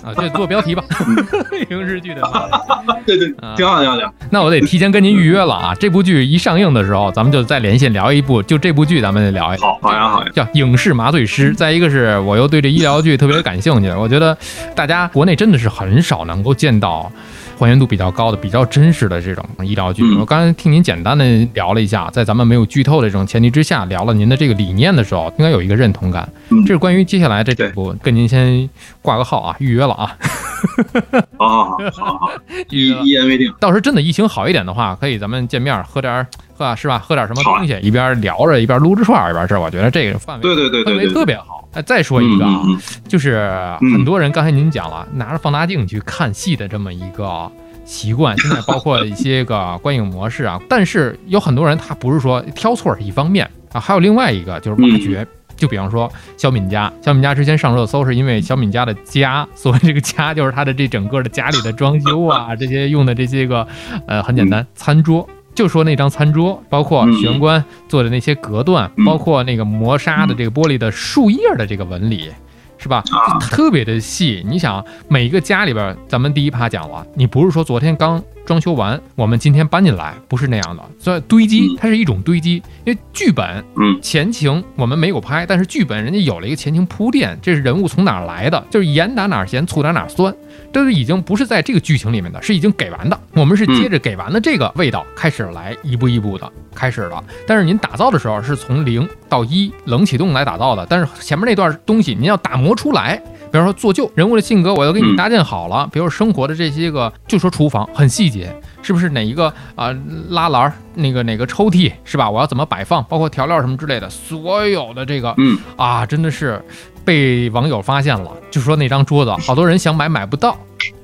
[0.04, 0.13] 啊！
[0.13, 0.84] 这做标题吧，
[1.72, 2.22] 影视剧的，
[3.08, 4.13] 对对，挺好挺好挺好。
[4.30, 5.74] 那我得提前跟您预约了啊！
[5.80, 11.54] 这部剧一上映的时候，咱们就再连线聊一部，就这部剧咱们聊一好，好呀好呀，叫《影视麻醉师》。
[11.56, 14.38] 再一个是我又对这医疗剧特别感兴趣，我觉得
[14.76, 17.10] 大家国内真的是很少能够见到。
[17.58, 26.28] 还原度比较高的、比较真实的这种医疗剧，我刚才听您简单的聊了一下，在咱们没有剧透的这种前提之下，聊了您的这个理念的时候，应该有一个认同感。
[26.66, 28.70] 这是关于接下来这几部，跟您先
[29.02, 30.18] 挂个号啊，预约了啊。
[31.38, 32.32] 好好好
[32.70, 33.54] 一一言为定。
[33.60, 37.00] 到时候真的疫情好一点的话，可以咱们见面喝点喝是吧？
[37.00, 41.62] 喝点什么东西，一边聊着一边撸着串一边是我觉得这个范围对对对氛围特别好。
[41.74, 42.62] 哎，再说一个啊，
[43.08, 47.52] 就是很多人刚才您讲了，拿着放大镜去看戏的这么一个
[47.84, 50.60] 习惯，现在包括一些个 观影模式啊。
[50.70, 55.26] 但是有很多人他不是说挑错是一方面啊，还有另外一个就是挖掘。
[55.56, 63.66] 就比方说小敏家，小敏家之前上热搜是因为小敏家的家，所谓这个家就是他的这整个的家里的装修啊，这些用的这些个
[64.08, 65.28] 呃很简单餐桌。
[65.56, 72.32] 就说那张餐桌，包括玄关做的那些隔断，包括那个磨砂的这个玻璃的树叶的这个纹理，
[72.78, 73.04] 是吧？
[73.39, 74.44] 特别的细。
[74.48, 80.84] 你想，每一个家里边，咱们第一趴讲了，你不是说昨天刚装修完，我们今天搬进来，不是那样的。
[81.00, 90.34] 所以堆积，它是一种堆积，因为剧本，嗯，前情我们没有拍，但是剧本人家有了一个前情铺垫，这是人物从哪儿来的，就是盐打哪儿咸，醋打哪儿酸，
[90.72, 93.20] 这是已经不是在这个剧情里面的，是已经给完的。
[93.34, 97.24] 我们是接着给完的这个味道开始来一步一步的开始了。
[97.48, 103.22] 但是您打造的时候是从零到一冷启动来打造的，但是前面那段东西您要打磨出来。
[103.54, 105.88] 比方说做旧人物的性格，我都给你搭建好了。
[105.92, 109.96] 比如生活的这些个，就说厨房很细节，是不是哪一个啊
[110.30, 112.28] 拉篮那个哪个抽屉是吧？
[112.28, 116.60] 我要怎么摆放，包括调料什么之类的，所有的这个，嗯啊，真的是
[117.06, 120.58] 被网友发现了，就说那张桌子，好多人想买买不到。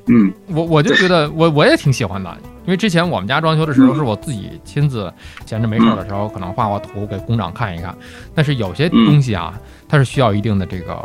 [0.08, 2.36] 嗯，我我就觉得我我也挺喜欢的，
[2.70, 5.12] 因为之前我们家装修的时候是我自己亲自
[5.44, 7.98] 闲着没事的时候，可能画画图给工长看一看。
[8.36, 9.60] 但是有些东西啊。
[9.92, 10.96] 它是需要一定的这个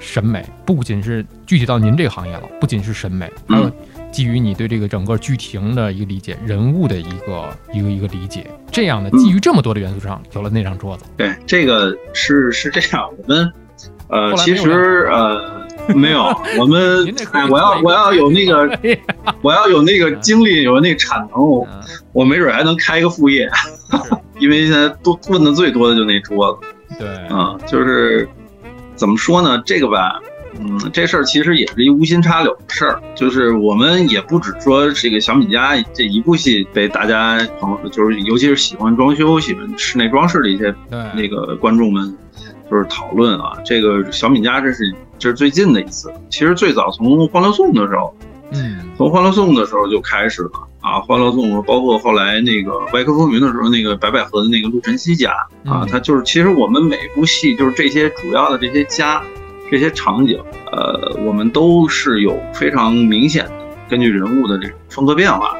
[0.00, 3.70] 审美，不仅是具体到您这个行业了，不仅是审美，还有
[4.10, 11.04] 基于你对这个整个剧情的一个理解，人物的一个一个一个理解，这样的基于这么多的元素上，有了那张桌子。
[11.16, 13.52] 对，这个是是这样，我们
[14.08, 18.78] 呃，其实呃 没有，我们哎，我要我要有那个，
[19.42, 21.66] 我要有那个精力，有那产能，我
[22.12, 23.50] 我没准还能开一个副业，
[24.38, 26.68] 因为现在都问的最多的就那桌子。
[26.98, 28.28] 对，嗯，就是
[28.94, 29.60] 怎么说呢？
[29.64, 30.20] 这个吧，
[30.60, 33.02] 嗯，这事儿其实也是一无心插柳的事儿。
[33.14, 40.72] 就是我们也不只说这个小米家这一部戏被大家朋友，就是尤其是喜欢装修、喜欢室内装饰的一些
[41.14, 42.14] 那个观众们，
[42.70, 43.56] 就是讨论啊。
[43.64, 46.12] 这个小米家这是这是最近的一次。
[46.28, 48.12] 其实最早从《欢乐颂》的时候，
[48.50, 50.50] 嗯，从《欢乐颂》的时候就开始了。
[50.80, 55.30] 啊，欢乐颂包括后来那个外科风云的时候，那个白百合的那个陆晨曦家
[55.64, 59.22] 啊，他就是其实我们每部戏就是这些主要的这些家，
[59.70, 60.40] 这些场景，
[60.72, 63.52] 呃，我们都是有非常明显的
[63.88, 65.56] 根据人物的这种风格变化。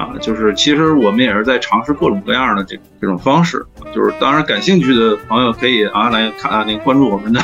[0.00, 3.62] 啊，就是其实我们也是在尝试各种各样的这这种方式，
[3.94, 7.38] 就是当然感兴趣的朋友可以啊来看啊那个关注我们的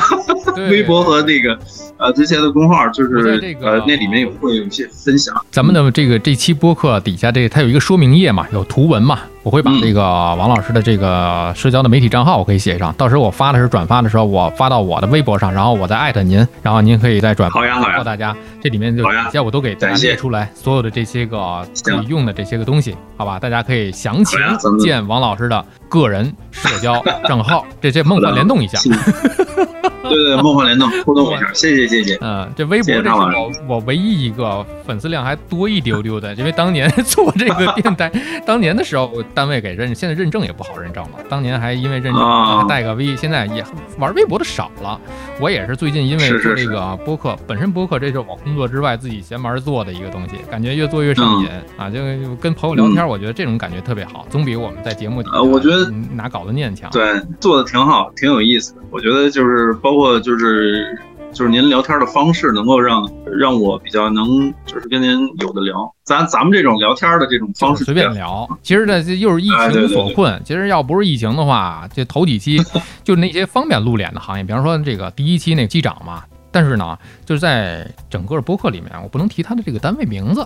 [0.71, 1.55] 微博和那个
[1.97, 5.35] 呃之前的公号，就是呃那里面有会有一些分享。
[5.51, 9.19] 咱们的这个这期播客底下这它有一个说明页嘛，有图文嘛。
[9.47, 17.61] 我会把这个王老师的这个社交的媒体账号我可以写上，到时候我发的时候转发的时候，我发到我的微博上，然后我再艾特您，然后您可以再转发
[17.95, 18.35] 告大家。
[18.61, 23.39] 这里面就底下我都给大家列出来所有的这些个可以用的这些个东西，好吧？
[23.39, 24.37] 大家可以详情
[24.79, 28.77] 见王老师的个人社交账号，这这梦幻联动一下。
[30.09, 32.17] 对对，梦幻联动互动一下，谢谢谢谢。
[32.21, 38.11] 嗯，这微博这是我我唯一一个粉丝量还多一丢丢的，因为当年 做这个电台，
[38.45, 41.11] 当年的时候单位给认，现在认证也不好认证了。
[41.29, 43.63] 当年还因为认证带个 V，现在也
[43.97, 44.99] 玩微博的少了。
[45.39, 51.89] 我也是最近因为做这个播客，本身播客这是我工作之外自己闲玩做的一个东西，感觉越做越上瘾啊！
[51.89, 51.99] 就
[52.41, 56.89] 跟朋友聊天，我觉得这种感觉特别好，总比我们在节目底下我觉得拿稿子念强。
[56.91, 58.81] 对，做的挺好，挺有意思的。
[58.89, 60.97] 我觉得就是包括就是
[61.33, 65.93] 就是您聊天的方式，能够让让我比较能就是跟您有的聊。
[66.03, 68.47] 咱咱们这种聊天的这种方式随便聊。
[68.63, 70.41] 其实呢，这又是疫情所困。
[70.45, 72.57] 其实要不是疫情的话，这头几期
[73.03, 76.23] 就那些方便露脸的行业，比方说这个第一期那个机长嘛。
[76.51, 80.41] 但是呢，就是在整个播客里面，我不能提他的这个单位名字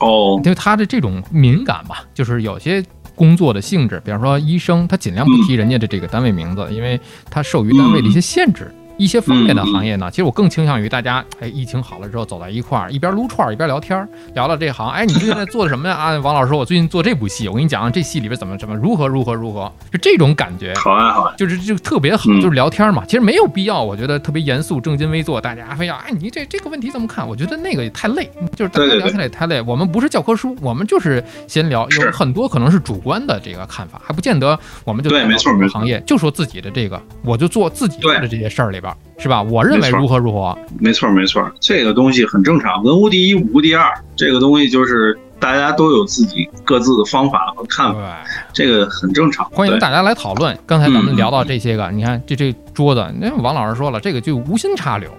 [0.00, 2.84] 哦，因为他的这种敏感吧，就是有些。
[3.16, 8.74] 工作的性质，比方说医生，他尽量不提人家的这个单位名字，因为他受于单位的一些限制。
[8.96, 14.88] 一些方便的行业呢，其实我更倾向于大家，哎，疫情好了之后走在一块儿，一边撸串儿一边聊天儿，聊聊这行。
[14.90, 15.94] 哎，你最近在做什么呀？
[15.94, 20.72] 啊，王老师说，我最近做这部戏，我跟你讲，这戏里边怎么怎么如何如何如何，就 这种感觉。
[20.76, 23.04] 好啊，好，就是就特别好，就是聊天嘛。
[23.04, 27.26] 其实没有必要，我觉得特别严肃、正襟危坐，大家非要，哎，你这这个问题怎么看？
[27.26, 29.60] 我觉得那个也太累，就是大家聊起来也太累。
[29.62, 39.42] 我们不是教科书，我们就是闲聊，有很多可能是主观的这个看法，还不见得我们就对，没错，没错，行业就说自己的这个，我就做自己做的这些事儿里边，是吧？
[39.42, 39.64] 我。
[39.64, 40.56] 认为如何如何？
[40.78, 42.82] 没错没错，这个东西很正常。
[42.84, 48.18] 文无第一，武无第二，这个东西就是大家都有自己各自的方法和看法，
[48.52, 49.48] 这个很正常。
[49.50, 50.56] 欢迎大家来讨论。
[50.66, 55.10] 刚才咱们聊到这些个，你看这这桌子，那王老师说了，这个就无心插柳。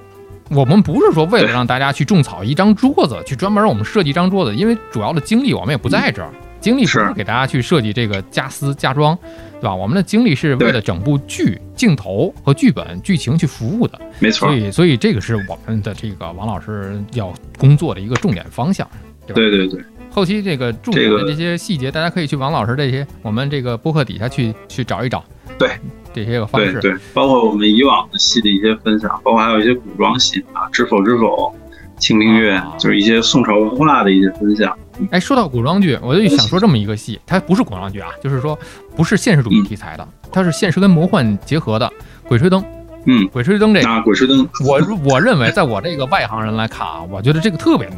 [0.51, 6.29] 我们不是说为了让大家去种草一张桌子，去专门让我们设计一张桌子，因为主要的精力我们也不在这儿。
[6.65, 9.15] 精力是给大家去设计这个家私家装，
[9.61, 9.75] 对吧？
[9.75, 14.47] 我们的精力是为了整部剧镜头和剧本剧情去服务的，没错。
[14.47, 18.89] 所以，所以这个是我们的这个王老师要工作的一个重点方向，
[19.27, 19.35] 对吧？
[19.35, 19.79] 对对对。
[20.09, 25.23] 后期这个重点的这些细节，大家可以去王老师这些我们这个播客底下去去找一找。
[25.59, 25.69] 对，
[26.15, 31.27] 这些个方式，对，包括我们以往的戏的一些分享，包括还有一些古装戏啊，《知否知否》
[31.99, 34.75] 《清明月》，就是一些宋朝文化的一些分享。
[35.11, 38.57] 哎，说到古装剧，我就想说这么一个戏，它不是古装剧啊，就是说
[38.95, 41.87] 不是现实主义题材的，它是现实跟魔幻结合的
[42.27, 42.61] 《鬼吹灯》。
[43.07, 47.97] 嗯，《鬼吹灯》这个，《鬼吹灯》，我我认为，在我这个外行人来看啊，我觉得这个特别难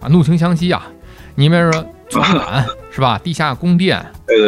[0.00, 0.86] 啊，怒晴湘西啊，
[1.34, 3.18] 你比如说船馆 是吧？
[3.22, 4.02] 地下宫殿，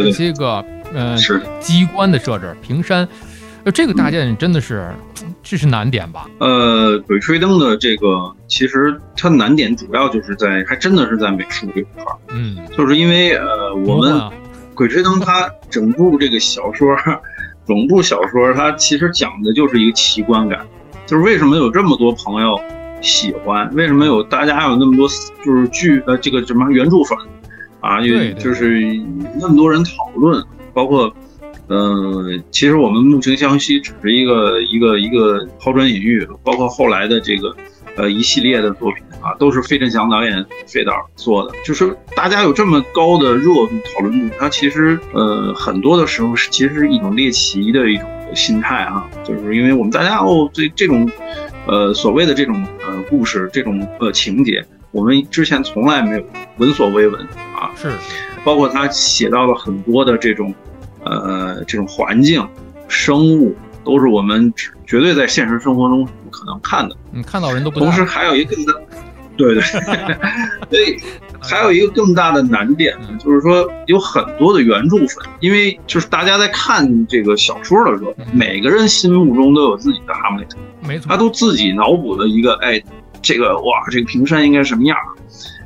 [0.06, 1.14] 一些个呃
[1.60, 3.06] 机关的设置，平山，
[3.64, 4.90] 呃，这个搭建真的是，
[5.42, 6.26] 这是难点吧？
[6.38, 12.16] 呃，《鬼吹灯》的这个其实它难点主要就是在，还真的是在美术这一块儿。
[12.28, 14.14] 嗯，就是因为呃，我们
[14.74, 16.96] 《鬼吹灯》它整部这个小说。
[17.66, 20.66] 整部小说它其实讲的就是一个奇观感，
[21.04, 22.58] 就是为什么有这么多朋友
[23.02, 25.06] 喜欢，为什么有大家有那么多
[25.44, 27.18] 就是剧呃这个什么原著粉
[27.80, 28.08] 啊，就
[28.42, 28.80] 就是
[29.38, 30.42] 那么多人讨论，
[30.72, 31.14] 包括
[31.66, 37.54] 呃其实我们怒晴湘西只是一个一个一个抛砖引玉，包括后来的这个
[37.96, 39.04] 呃一系列的作品。
[39.28, 51.10] 啊，都是费振祥导演、费导做的，就是大家有这么高的热度、讨论度，它其实呃很多的时候是其实是一种猎奇的一种心态啊，就是因为我们大家哦这这种
[51.66, 56.24] 呃所谓的这种呃故事、这种呃情节，我们之前从来没有
[56.56, 57.20] 闻所未闻
[57.54, 57.92] 啊，是，
[58.44, 60.54] 包括他写到了很多的这种
[61.04, 62.46] 呃这种环境、
[62.88, 63.54] 生物，
[63.84, 68.72] 都是我们只绝对在现实生活中不可能看的，嗯看到人都不同时还有一个更大。
[69.38, 69.62] 对对，
[70.68, 70.96] 所以
[71.40, 82.82] 还有一个更大的难点呢，就是说有很多的原著粉，因为就是大家在看这个小说的时候，每个人心目中都有自己的哈姆雷特，没错，他都自己脑补了一个，哎，
[83.22, 84.98] 这个哇，这个平山应该什么样，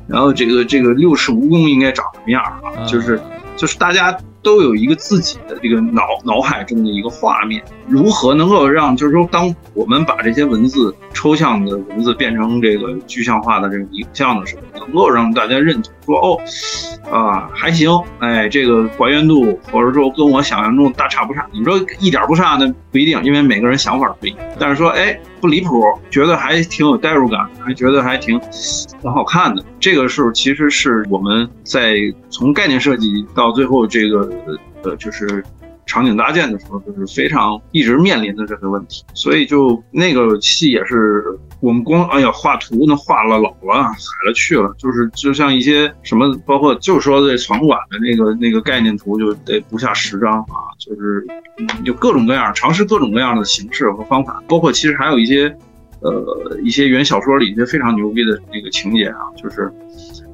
[0.07, 3.19] 然后这个这个六世蜈蚣应该长什么样啊，就是
[3.57, 4.17] 就是大家。
[4.43, 16.39] 都有一个自己的这个脑脑海中的一个画面，如何能够让就是说，当我们把这些文字抽象的文字变成这个具象化的这个影像的时候，能够让大家认同说，哦，
[17.11, 21.45] 啊还行，哎，这个还原度或者说跟我想象中大差不差。
[21.51, 24.39] 你说一点不差呢，不一定，因为每个人想法不一样。
[24.59, 28.39] 但是说，哎，不离谱，觉得还挺有代入感，还觉得还挺
[29.01, 29.63] 挺好看的。
[29.79, 31.95] 这个是其实是我们在
[32.29, 34.29] 从概念设计到最后这个。
[34.85, 35.41] 呃，就是
[35.85, 41.23] 场景搭建的时候，就是非常一直面临的这个问题，所以就那个戏也是
[41.59, 43.93] 我们光哎呀画图那画了老了海
[44.25, 51.25] 了去了，就是就像一些什么，包括就说这场馆的那个那个概念图就得不下十张啊，就是
[51.83, 55.55] 有各种各样尝试各种各样的形式和方法，包括其实还有一些
[56.01, 59.71] 呃一些原小说里一些非常牛逼的那个情节啊，就是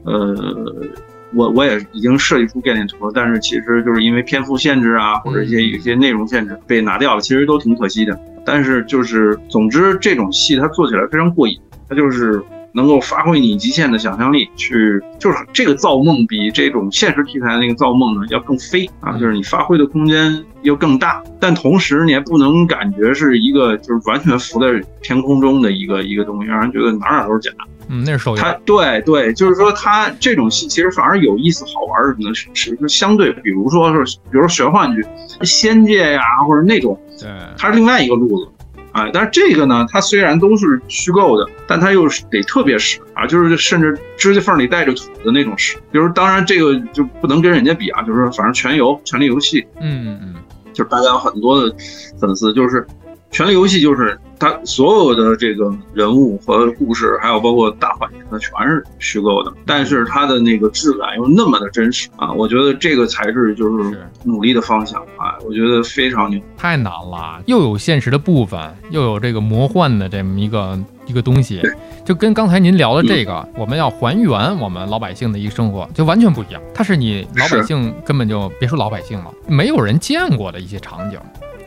[0.03, 0.85] 呃。
[1.33, 8.19] 我我也已经设计出概念图了，但是其实就是因为篇幅限制啊，或者一些有些内容限制被拿掉了，其实都挺可惜的。
[8.45, 27.51] 但是就是总之这种戏它做起来非常过瘾，它就是能够发挥你极限的想象力去，就是这个造梦比这种现实题材的那个造梦呢要更飞啊，就是你发挥的空间又更大，但同时你也不能感觉是一个就是完全浮在天空中的一个一个东西，让人觉得哪哪都是假。
[27.89, 35.03] 嗯，那是手它对对，就是说它这种戏其实反而有意思好玩儿什么的，是是相对，比如说是比如说玄幻剧，
[35.41, 37.27] 仙界呀或者那种，对，
[37.57, 38.47] 它是另外一个路子，
[38.91, 45.75] 哎，但是这个呢，它虽然都是虚构的，但它又是得特别实啊，就是甚至指甲缝里带着土的那种实。
[45.91, 50.35] 比如当然这个就不能跟人家比啊，就是反正全游权力游戏，嗯嗯嗯，
[50.73, 51.75] 就是大家有很多的
[52.19, 52.85] 粉丝，就是
[53.31, 54.17] 权力游戏就是。
[54.41, 62.31] 它所有的这个人物和故事，还有包括大环境，它全是虚构的，但是它的那个质感又那么的真实啊！
[62.31, 65.35] 我觉得这个才是就是努力的方向啊！
[65.45, 68.57] 我觉得非常牛，太难了，又有现实的部分，
[68.91, 71.61] 又有这个魔幻的这么一个一个东西，
[72.05, 76.61] 就跟刚才您聊的这个，我们要还原我们老百姓的一个生活，就完全不一样。
[76.73, 81.19] 它是你老百姓根本就别说老百姓了，没有人见过的一些场景。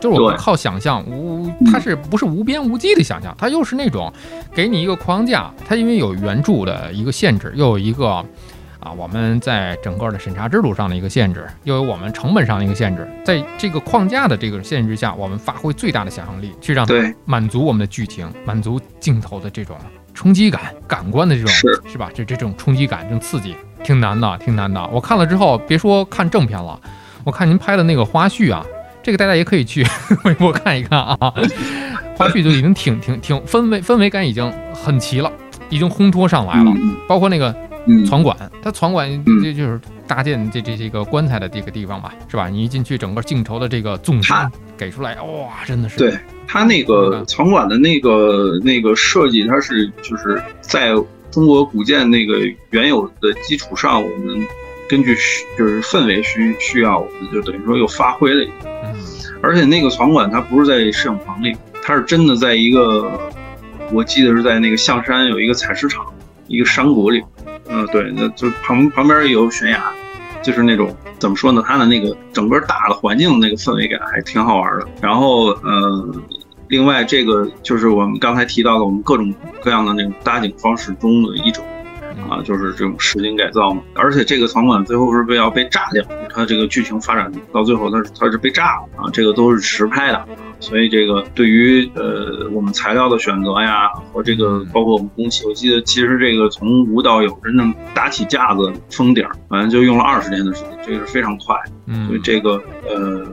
[0.03, 3.33] 就是我们靠想象，无它是不是无边无际的想象？
[3.39, 4.13] 它又是那种
[4.53, 8.09] 给你一个框架，它因为有原著的一个限制，又有一个
[8.81, 16.95] 啊我们在整个的审查制度上的一个限制，又有我们成本上的一个限制，在这个框架的这个限制下，我们发挥最大的想象力，去让它
[17.25, 19.77] 满足我们的剧情，满足镜头的这种
[20.13, 21.55] 冲击感、感官的这种
[21.87, 22.11] 是吧？
[22.13, 24.85] 这这种冲击感、这种刺激，挺难的，挺难的。
[24.89, 26.81] 我看了之后，别说看正片了，
[27.23, 28.67] 我看您拍的那个花絮啊。
[29.03, 29.85] 这个大家也可以去
[30.25, 31.17] 微博看一看啊，
[32.17, 35.31] 花絮就已经挺挺挺氛围氛围感已经很齐了，
[35.69, 36.73] 已经烘托上来了。
[37.09, 37.55] 包括那个
[38.07, 42.49] 船馆，它船馆这就是搭建这这这个棺材的这个地方吧，是吧？
[42.49, 44.37] 你一进去，整个镜头的这个纵深
[44.77, 45.99] 给出来，哇，真的是。
[45.99, 50.91] 对它那个船馆的那个那个设计，它是就是在
[51.31, 52.39] 中国古建那个
[52.71, 54.47] 原有的基础上，我们
[54.89, 55.17] 根据
[55.59, 58.72] 就是氛围需需要，我们就等于说又发挥了一个。
[59.43, 63.21] 而且那个场馆它不是在摄影棚里，它是真的在一个，
[63.91, 66.07] 我记得是在那个象山有一个采石场，
[66.47, 67.23] 一个山谷里。
[67.69, 69.83] 嗯，对，那就旁旁边有悬崖，
[70.43, 71.63] 就是那种怎么说呢？
[71.67, 74.87] 它的那个整个大的环境那个氛围感还挺好玩的。
[75.01, 76.15] 然后，呃，
[76.69, 81.65] 另外这个就是我们刚才提到的，我们各种各样的那种搭景方式中的一种。
[82.29, 86.05] 啊，就是这种实景改造嘛，而且这个场馆最后是被要被炸掉，
[86.35, 90.27] 它这个剧情发展到最后，它它是被炸了啊，这个都是实拍的，
[90.61, 101.57] 所以这个对于呃我们材料的选择呀，和这个包括我们工期，我记得其实这个从无到有真正搭起架子封顶，反正就用了二十年的时间，这个是非常快，
[101.87, 103.27] 嗯，所以这个呃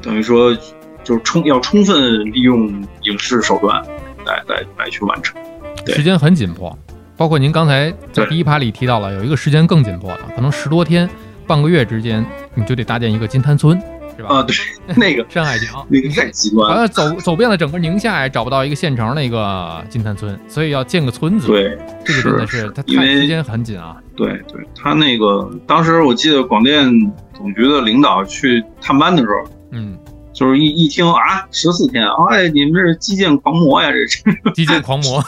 [0.00, 0.54] 等于说
[1.02, 2.68] 就是充要充分利用
[3.02, 3.82] 影视手段
[4.26, 5.40] 来来来去完成，
[5.86, 6.76] 时间很紧迫。
[7.16, 11.06] 包括您刚才在第一趴里提到了，有一个时间更紧迫的，可能十多天、
[11.50, 12.24] 半个月之间，
[12.54, 13.76] 你就得搭建一个金滩村，
[14.16, 14.36] 是吧？
[14.36, 14.54] 啊，对，
[14.94, 21.48] 那个山海经，那个太极端，好像走走遍了整个宁夏也找不到一个现成那个金滩村，所以要建个村子。
[21.48, 23.96] 对，这个真的是它时间很紧啊。
[24.14, 26.88] 对对，他那个当时我记得广电
[27.36, 29.98] 总局的领导去探班的时候，嗯。
[30.32, 34.16] 就是一一听啊，十四天，哎，你们这是基建狂魔呀，这是
[34.54, 35.22] 基建狂魔。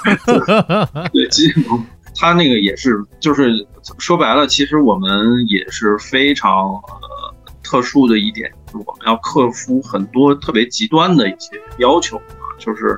[1.13, 1.85] 对，基建狂，
[2.23, 3.67] 他那个也是，就是
[3.99, 12.97] 说白了，其实我们也是非常呃特殊的一点，就是我们要克服很多特别极端的一些要求啊，就是。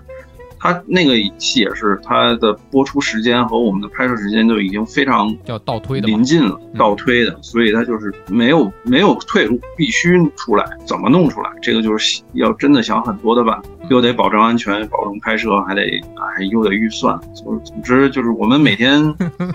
[0.64, 11.50] 它那个戏也是，它的播出时间和我们的拍摄时间就已经非常要倒推的临近了，倒推的，所以它就是没有没有退路，必须出来，怎么弄出来？
[11.60, 19.14] 这个就是要真的想很多的办法，又得保证安全，保证拍摄，还得哎又得预算，总总之就是我们每天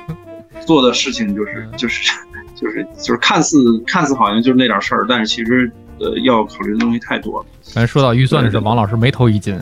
[0.64, 2.14] 做的事情就是就是
[2.53, 3.57] 就是就是看似
[3.88, 7.47] 看似好像就是那点事儿，但是其实呃要考虑的东西太多了。
[7.64, 9.60] 咱说到预算的时候，王老师眉头一紧。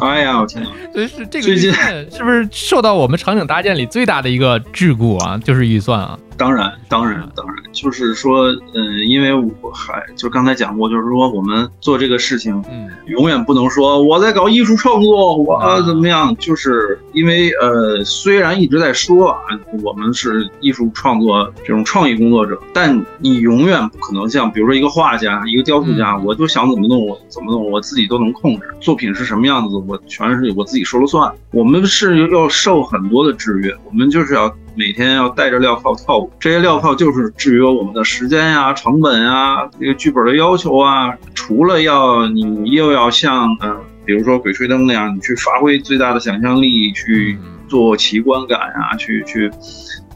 [0.00, 0.64] 哎呀，我天！
[0.92, 5.38] 这是这个预算是不是受到我们场景搭建里最大的一个桎梏啊？
[5.38, 6.18] 就是预算啊。
[6.36, 16.34] 当然，当然，当然，就是说，嗯，因为我还就刚才讲过，就是说我们做这个事情，嗯，永远不能说我在搞艺术创作，我怎么样？
[16.36, 19.38] 就是因为呃，虽然一直在说啊，
[19.82, 31.32] 我们是艺术创作这种创意工作者，但你永远不可能像比如说一个画家、一个雕塑家，我就想怎么弄我怎么弄，我自己都能控制作品是什么样子，我全是我自己说了算。
[31.52, 34.52] 我们是要受很多的制约，我们就是要。
[34.76, 41.14] 每天要带着镣铐跳舞，这些镣铐就是制约我们的时间呀、成本呀、这个剧本的要求啊。
[41.34, 49.50] 除了要你又要像呃，比如说《鬼吹灯》那样，你去发挥最大的想象力去做奇观感啊，去去，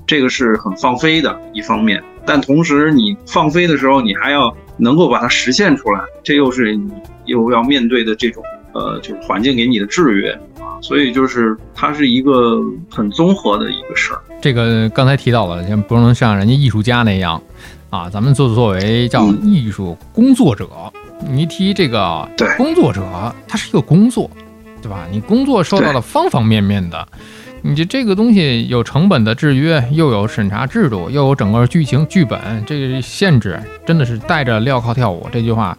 [0.06, 2.02] 这个是很放飞的一方面。
[2.26, 6.90] 但同时你放飞的时候，你还要能够把它实现出来，这又是你
[7.26, 8.42] 又要面对的这种
[8.74, 10.80] 呃，就是环境给你的制约啊。
[10.80, 14.20] 所以就是它是一个很综合的一个事儿。
[14.40, 17.40] 这个刚才提到了，像不能像人家艺术家那样
[17.90, 20.68] 啊，咱们做作为叫艺术工作者，
[21.28, 23.02] 你提这个工作者，
[23.46, 24.30] 他是一个工作，
[24.80, 25.06] 对吧？
[25.10, 27.08] 你工作受到了方方面面的，
[27.62, 35.26] 你这这个东西有成本的制约，又有审查制度，又有整个剧情剧本这个限制，真的是带着镣铐跳舞。
[35.32, 35.76] 这句话。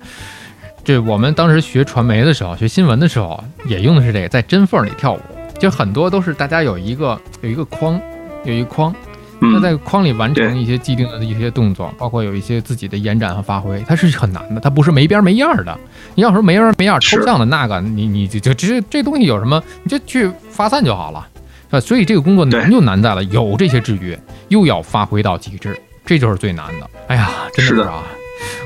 [0.82, 5.20] 这我们当时学传媒的时候，学新闻的时候，也用的是这个，在针缝里跳舞。
[5.60, 8.00] 就很多都是大家有一个有一个框，
[8.44, 8.94] 有一个框，
[9.40, 15.78] 那在框里完成一些既定的一些动作，包括有一些自己的延展和发挥，它是很难的，它不是没边没样的。
[16.16, 21.28] 你要说没边没样抽象的那个，你你就就这这东西有什么，你就去发散就好了，
[21.70, 21.80] 啊。
[21.80, 24.20] 所以这个工作难就难在了有这些制约，
[24.50, 26.90] 又要发挥到极致，这就是最难的。
[27.08, 28.04] 哎呀，真的是啊。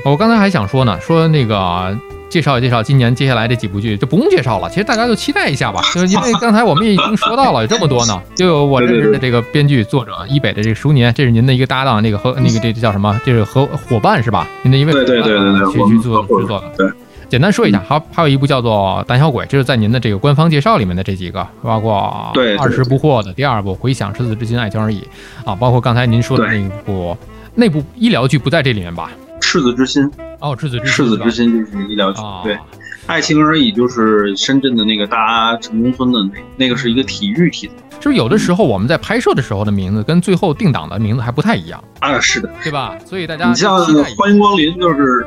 [0.04, 1.96] 我刚才还想说呢，说那个
[2.34, 4.68] 介绍介绍今年接下来这几部剧，就不用介绍了。
[4.68, 13.20] 其实大家就期待一下吧， 就是因为刚才我们已经说到了有这么多呢， 就有我认识的这个编剧作者一北的这个熟年，这是您的一个搭档，那个和那个这叫什么？
[13.24, 14.48] 这是合伙伴是吧？
[14.62, 16.64] 您的一位对对对对对，去去做制作的。
[16.76, 16.90] 对，
[17.28, 25.06] 简单说一下，还还有一部叫做《胆小鬼》，这是在您的这个官方介绍里面的这几个，包括对二十不惑的第二部《回想赤子之心爱情而已》
[25.48, 27.16] 啊，包括刚才您说的那一部
[27.54, 29.08] 那部医疗剧不在这里面吧？
[29.44, 32.58] 赤子之心哦，赤子之赤子之心就是医疗剧，对，
[33.06, 42.96] 爱情而已就是深圳的那个大成功村的那那个是一个体育题材，就是有的时候我们在拍摄的时候的名字跟最后定档的名字还不太一样啊，是的，对吧？
[43.04, 43.84] 所以大家你像
[44.16, 45.26] 欢迎光临就是，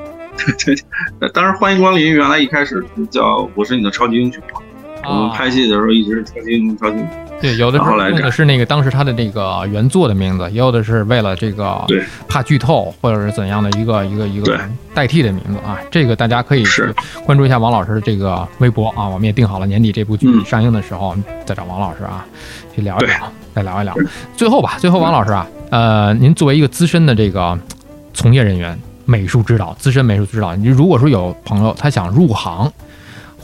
[1.19, 4.59] 对， 当然欢迎光临原来一开始就叫我是你的超级英雄嘛，
[5.07, 7.26] 我们拍戏的时候一直是超级英雄超级英雄。
[7.39, 11.85] 对，有的时候用的是那个当时他的那个原作的名字，也有的是为了这个
[12.27, 14.59] 怕剧透或者是怎样的一个一个一个
[14.93, 15.77] 代替的名字啊。
[15.91, 16.83] 这个大家可以去
[17.25, 19.07] 关注一下王老师的这个微博啊。
[19.07, 21.15] 我们也定好了年底这部剧上映的时候
[21.45, 22.25] 再找王老师啊
[22.75, 23.95] 去聊一聊，再聊一聊。
[24.35, 27.55] 最后吧，最后王老师啊，呃，您作为一个资深的这个
[28.15, 28.75] 从业人员，
[29.05, 32.71] 美术指导，资深美术指导，你如果说有朋友他想入行。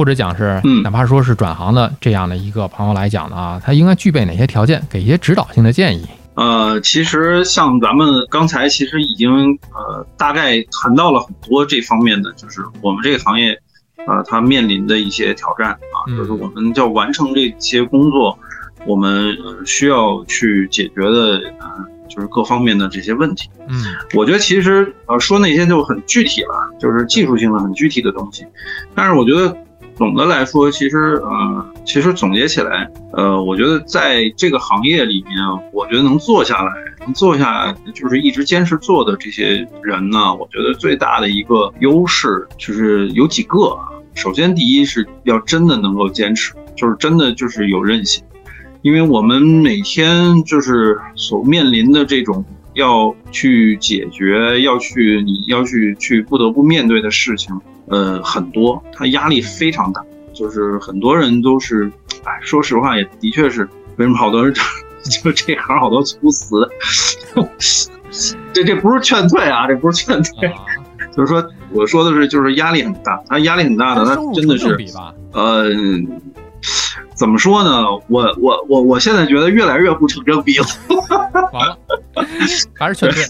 [0.03, 4.83] 或者讲是，哪怕说是转行的这样的一个朋友来讲呢啊，他应该具备哪些条件？
[4.89, 6.05] 给一些指导性的建议。
[6.33, 13.57] 呃，其实像咱们刚才其实已经呃大概谈到了很多这方面的，就是我们这个行业，
[14.05, 18.37] 呃，它面临的一些挑战啊，就是我们要完成这些工作，
[18.85, 19.33] 我们
[19.65, 21.69] 需要去解决的，呃，
[22.09, 23.49] 就是各方面的这些问题。
[23.69, 23.81] 嗯，
[24.15, 28.45] 我觉得其实呃说那些就很具体了，就是技术性的很具体的东西，
[28.93, 29.55] 但是我觉得。
[29.95, 35.35] 总的来说，其实呃，其实总结起来，呃，我觉得在这个行业里面，
[35.71, 36.71] 我觉得能做下来，
[37.01, 43.87] 能做下就是一直坚持做的这些人呢，我觉得最大的一个优势就是有几个啊。
[44.15, 48.23] 首先，第一是要真的能够坚持，就是真的就是有韧性，
[48.81, 57.55] 因为我们每天就是所面临的这种要去解决、要去你要去去不得不面对的事情。
[57.87, 60.03] 呃，很多，他压力非常大，
[60.33, 61.91] 就是很多人都是，
[62.23, 63.67] 哎，说实话也的确是，
[63.97, 66.69] 为什么好多人就 这行好多猝死？
[68.53, 70.51] 这这不是劝退啊，这不是劝退，
[71.15, 74.77] 就是说我说的是，就是压力很大，他压力很大的，他真的是，
[75.31, 75.69] 呃。
[77.23, 77.85] 怎么说呢？
[78.09, 80.65] 我我我我现在觉得越来越不成正比了。
[81.53, 81.77] 完了，
[82.73, 83.23] 还是劝退。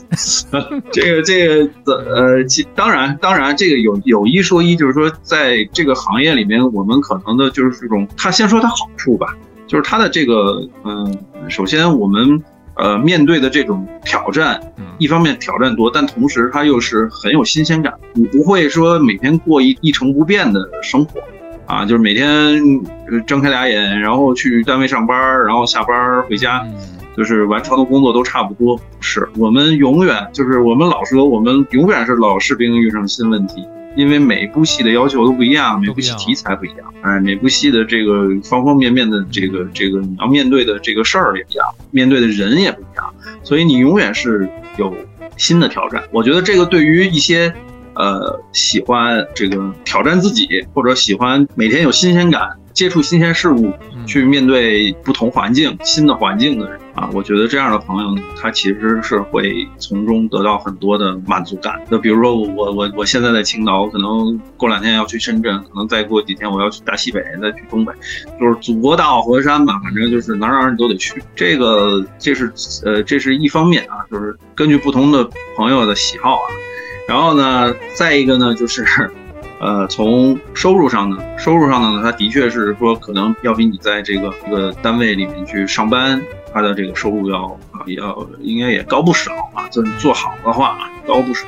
[0.91, 8.07] 这个这个呃，其当然当然，这个有有一说一，就是说在这个行业里面，我们可能的就是这种。
[8.17, 9.37] 他先说他好处吧，
[9.67, 11.15] 就是他的这个嗯，
[11.47, 12.43] 首先我们
[12.77, 14.59] 呃面对的这种挑战，
[14.97, 21.21] 一方面挑战多，但同时它又是很有新鲜感，你不会说每天过一一成不变的生活。
[21.65, 22.61] 啊，就是每天
[23.25, 26.61] 睁开俩眼，然后去单位上班，然后下班回家，
[27.15, 28.79] 就是完成的工作都差不多。
[28.99, 44.93] 是我们永远就是我们老说，我们永远是老士兵遇上新问题，因为每部戏的要求都不一样，每部戏题材不一样，哎，每部戏的这个方方面面的这个这个你要面对的这个事儿也不一样，面对的人也不一样，所以你永远是有
[45.37, 46.03] 新的挑战。
[46.11, 47.53] 我觉得这个对于一些。
[47.95, 53.71] 呃，喜欢这个挑战自己，或者喜欢每天有新鲜感、接触新鲜事物、
[54.05, 61.81] 去面对不同环境、新的环境的人啊，我觉得这样的朋友，他其实是会从中得到很多的满足感。
[61.89, 67.93] 那比如说我我我现在在青岛，可能过两天要去深圳，可能再过几天我要去大西北，再去东北，
[68.39, 71.21] 就是祖国大好河山嘛，反正就是哪哪你都得去。
[71.35, 72.51] 这个这是
[72.83, 76.45] 呃这是一方面啊，就是根据不同的朋友的喜好啊。
[77.07, 78.85] 然后呢，再一个呢，就是，
[79.59, 86.21] 呃，从收入上呢，收入上呢，它的确是说，可能要比你在这个一个单位里面去上班，
[86.53, 91.47] 它的这个收入要啊要应该也高不少啊，就是做好的话高不少。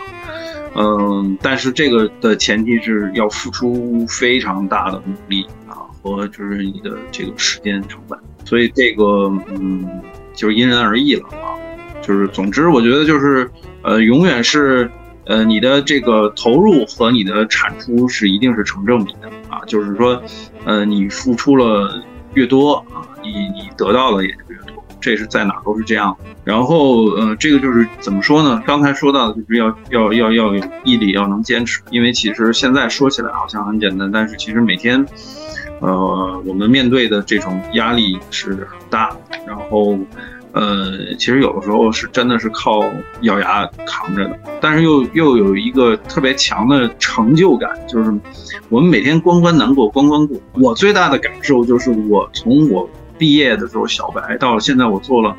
[0.76, 9.88] 嗯，但是这个的前提是要付出非常大的努力啊，和就是你的这个时间成本，所以这个嗯，
[10.34, 11.56] 就是因人而异了啊。
[12.01, 13.49] 就是总之，我觉得就是，
[13.82, 14.91] 呃，永远是。
[15.28, 20.21] 呃，你的这个投入和你的产出是一定是成正比的啊，就是说，
[20.65, 22.03] 呃，你付出了
[22.36, 26.15] 越多啊，你你得到的也就越多，这是在哪都是这样。
[26.43, 28.61] 然后，呃，这个就是怎么说呢？
[28.67, 31.82] 刚才说到的就是要要要要有毅力，要能坚持。
[31.89, 35.03] 因为其实现在说起来好像很简单，但是其实每天，
[35.80, 39.09] 呃，我们面对的这种压力是很大，
[39.47, 39.97] 然后。
[40.56, 42.82] 呃，其实有的时候是真的是靠
[43.22, 48.12] 咬牙扛着的，但是又又有一个特别强的成就感，就是
[48.70, 50.39] 我们每天关关难过关关过。
[50.53, 55.36] 我最大的感受就是，我从我毕业的时候小白到现在，我做了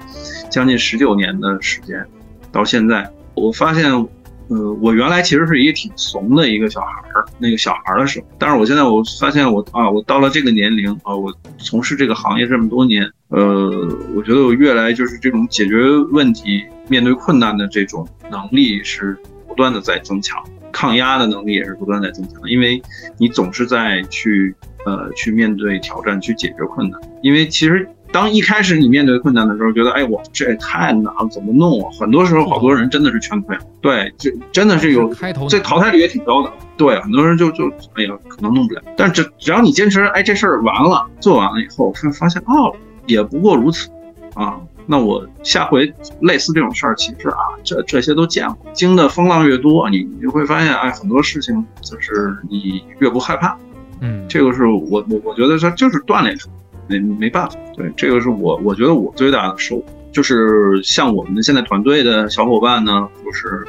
[0.51, 2.07] 将近十九年的时间，
[2.53, 4.07] 到现在我发现。
[4.49, 13.70] 呃，我原来其实是一个挺怂的一个小孩儿，那个小孩儿的时候，但是我现在我发现我啊，我到了这个年龄啊，我从事这个行业这么多年，呃，
[14.14, 15.77] 我觉得我越来就是这种解决
[16.12, 19.18] 问题、面对困难的这种能力是
[19.49, 22.83] 不断的在增强，抗压的能力也是不断在增强，因为
[23.18, 24.55] 你总是在去
[24.85, 27.89] 呃去面对挑战、去解决困难，因为其实。
[28.12, 31.91] 当一开始你面对困难的时候，觉得哎我这也太难了，怎么弄啊？
[31.99, 33.59] 很多时候好多人真的是劝退。
[33.83, 35.12] 对，这真的是有
[35.49, 36.51] 这淘汰率也挺高的。
[36.79, 38.83] 对，很多人就就哎呀，可能弄不了。
[38.97, 42.74] 但只只要你坚持，哎，这事儿完了，做完了以后，发发现哦，
[43.07, 43.91] 也不过如此
[44.35, 44.61] 啊。
[44.89, 53.59] 那我下回类似这种事儿，其实啊，这这些都见过，经的风浪越多，你你会发现，哎，很多事情就是你越不害怕。
[54.01, 56.55] 嗯，这个是我我我觉得这就是锻炼出来，
[56.87, 57.57] 没没办法。
[57.75, 63.67] 对，这个是我我觉得我最大的收获，就是像我们现在团队的小伙伴呢，就是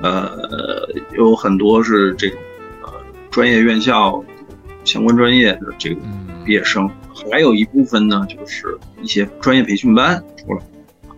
[0.00, 2.38] 呃有很多是这种
[2.84, 2.92] 呃
[3.28, 4.22] 专业院校
[4.84, 6.00] 相关专业的这个
[6.44, 6.90] 毕业生。
[7.30, 10.62] 还有一部分呢，就是一些专业培训班出来，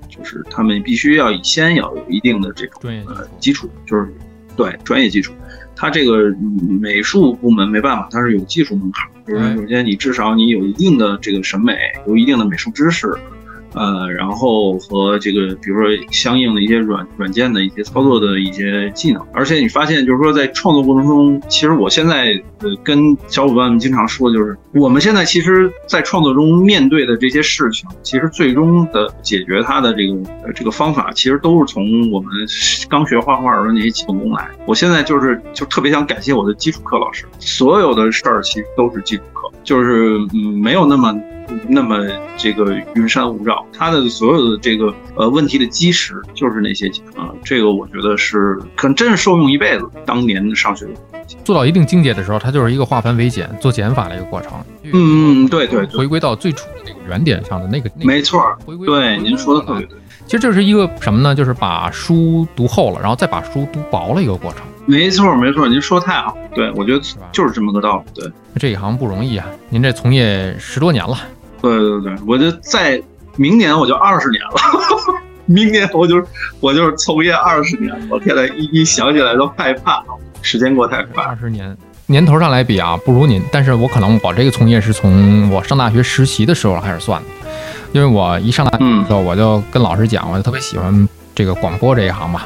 [0.08, 4.12] 就是他们必须要以先要有一定的这种呃基础，就是
[4.56, 5.32] 对专业基础。
[5.76, 6.30] 他这个
[6.80, 13.14] 美术部门没办法，他是有技术门槛，就是首先你至少你有一定的这个审美，有一定的美术知识。
[13.74, 30.14] 呃，然后和这个，比如说相应的一些软软件的一些操作的一些技能，而且你发现，就是说在创作过程中，其实我现在呃跟小伙伴们经常说，就是我们现在其实，在创作中面对的这些事情，其实最终的解决它的这个
[30.44, 32.30] 呃这个方法，其实都是从我们
[32.88, 34.48] 刚学画画的那些基本功来。
[34.66, 41.18] 我现在就是就特别想感谢我的基础课老师，所有的事儿其实都是基础课，就是嗯没有那么。
[41.68, 49.88] 那么这个云山雾绕，它的所有的这个呃问题的基石就是那些啊，这个我觉得是可能真是受用一辈子。
[50.04, 50.86] 当年的上学
[51.44, 54.52] 做到一定境界的时候，它就是一个化繁为简、做减法的一个过程。
[54.82, 59.96] 嗯嗯，对对，回归到最初的那个原点上的那个，没错，回归对，您说的特别对。
[60.26, 61.34] 其实这是一个什么呢？
[61.34, 64.62] 就是把书读厚了，然后再把书读薄了一个过程。
[64.84, 66.36] 没错没错，您说的太好。
[66.54, 67.00] 对，我觉得
[67.30, 68.20] 就是这么个道理。
[68.20, 69.46] 对，这一行不容易啊！
[69.68, 71.16] 您这从业十多年了。
[71.62, 73.00] 对对对，我就在
[73.36, 74.52] 明年我就二十年了，
[75.46, 76.22] 明年我就
[76.60, 80.02] 我就是从业二十年，我现在一一想起来都害怕，
[80.42, 81.22] 时间过太快。
[81.22, 81.74] 二十年
[82.06, 87.28] 年头上来比啊，不如您，但是我可能我这个从业是从我上大学实习的时候开始算的，
[87.92, 92.42] 因为我一上大学的时候我就跟老师讲，我就特别喜欢这个广播这一行嘛，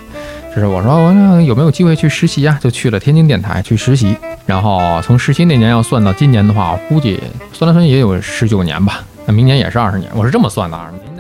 [0.55, 2.59] 就是我说我有没有机会去实习啊？
[2.63, 4.17] 就去了天津电台去实习。
[4.47, 7.21] 然后从实习那年要算到今年的话，我估计
[7.53, 9.03] 算来算去也有十九年吧。
[9.27, 10.77] 那明年也是二十年，我是这么算的。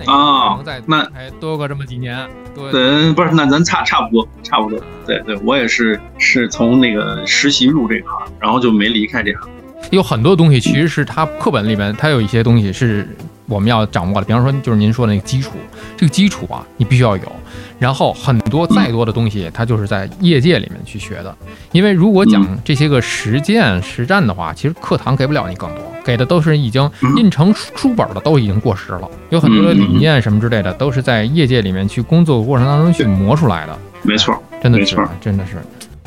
[0.07, 2.25] 啊，那还多个这么几年。
[2.55, 4.81] 对，不是，那咱差差不多，差不多。
[5.05, 8.09] 对对，我也是是从那个实习入这行，
[8.39, 9.51] 然后就没离开这行。
[9.91, 13.09] 有很多东西其实是它课本里面，它有一些东西是
[13.47, 14.27] 我们要掌握的。
[14.27, 15.53] 比方说，就是您说的那个基础，
[15.97, 17.33] 这个基础啊，你必须要有。
[17.79, 21.35] 然后很多再多的东西，它就是在业界里面去学的。
[21.73, 29.09] 因为如果讲这些个实践实战的话，其实课堂给不了你更多，给的都是已经印成书本的，都已经过时了。
[29.29, 33.79] 有很多的理念什么之类的，都是在业界里面去工作过程当中去磨出来的。
[34.03, 35.57] 没错，真的是，真的是，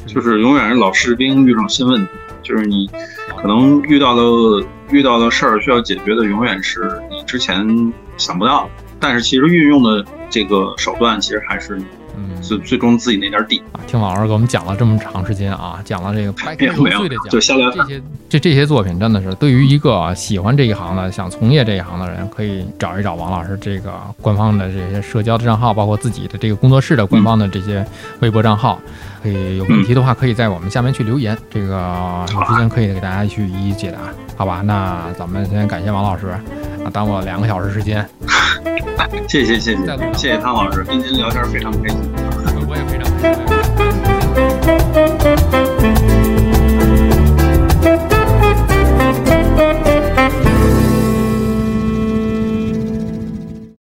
[0.05, 2.07] 就是永远是老士兵遇上新问题，
[2.43, 2.89] 就是你
[3.41, 4.21] 可能遇到的
[4.91, 8.69] 遇到的事儿需要解决的，永远是你之前想不到，
[8.99, 10.05] 但是其实运用的。
[10.31, 11.81] 这个手段其实还是，
[12.15, 13.81] 嗯，最最终自己那点底啊。
[13.87, 27.83] 听老师给我们讲了这么长时间啊，讲了这个开开碎碎的讲，就下来这些这这些作品真的是对于一个喜欢这一行的、想从业这一行的人，可以找一找王老师这个官方的这些社交的账号，包括自己的这个工作室的官方的这些
[28.19, 28.79] 微博账号。
[29.22, 33.99] 可以有问题的话，可以在我们下面去留言，这个有时间可以给大家去一一解答，
[34.38, 34.61] 好吧？
[34.63, 36.41] 那咱们先感谢王老师啊，
[36.91, 38.07] 耽误了两个小时时间。
[39.28, 41.97] 谢谢谢谢谢谢汤老师，跟您聊天非常开心，
[42.67, 43.34] 我也非常开
[45.07, 45.18] 心。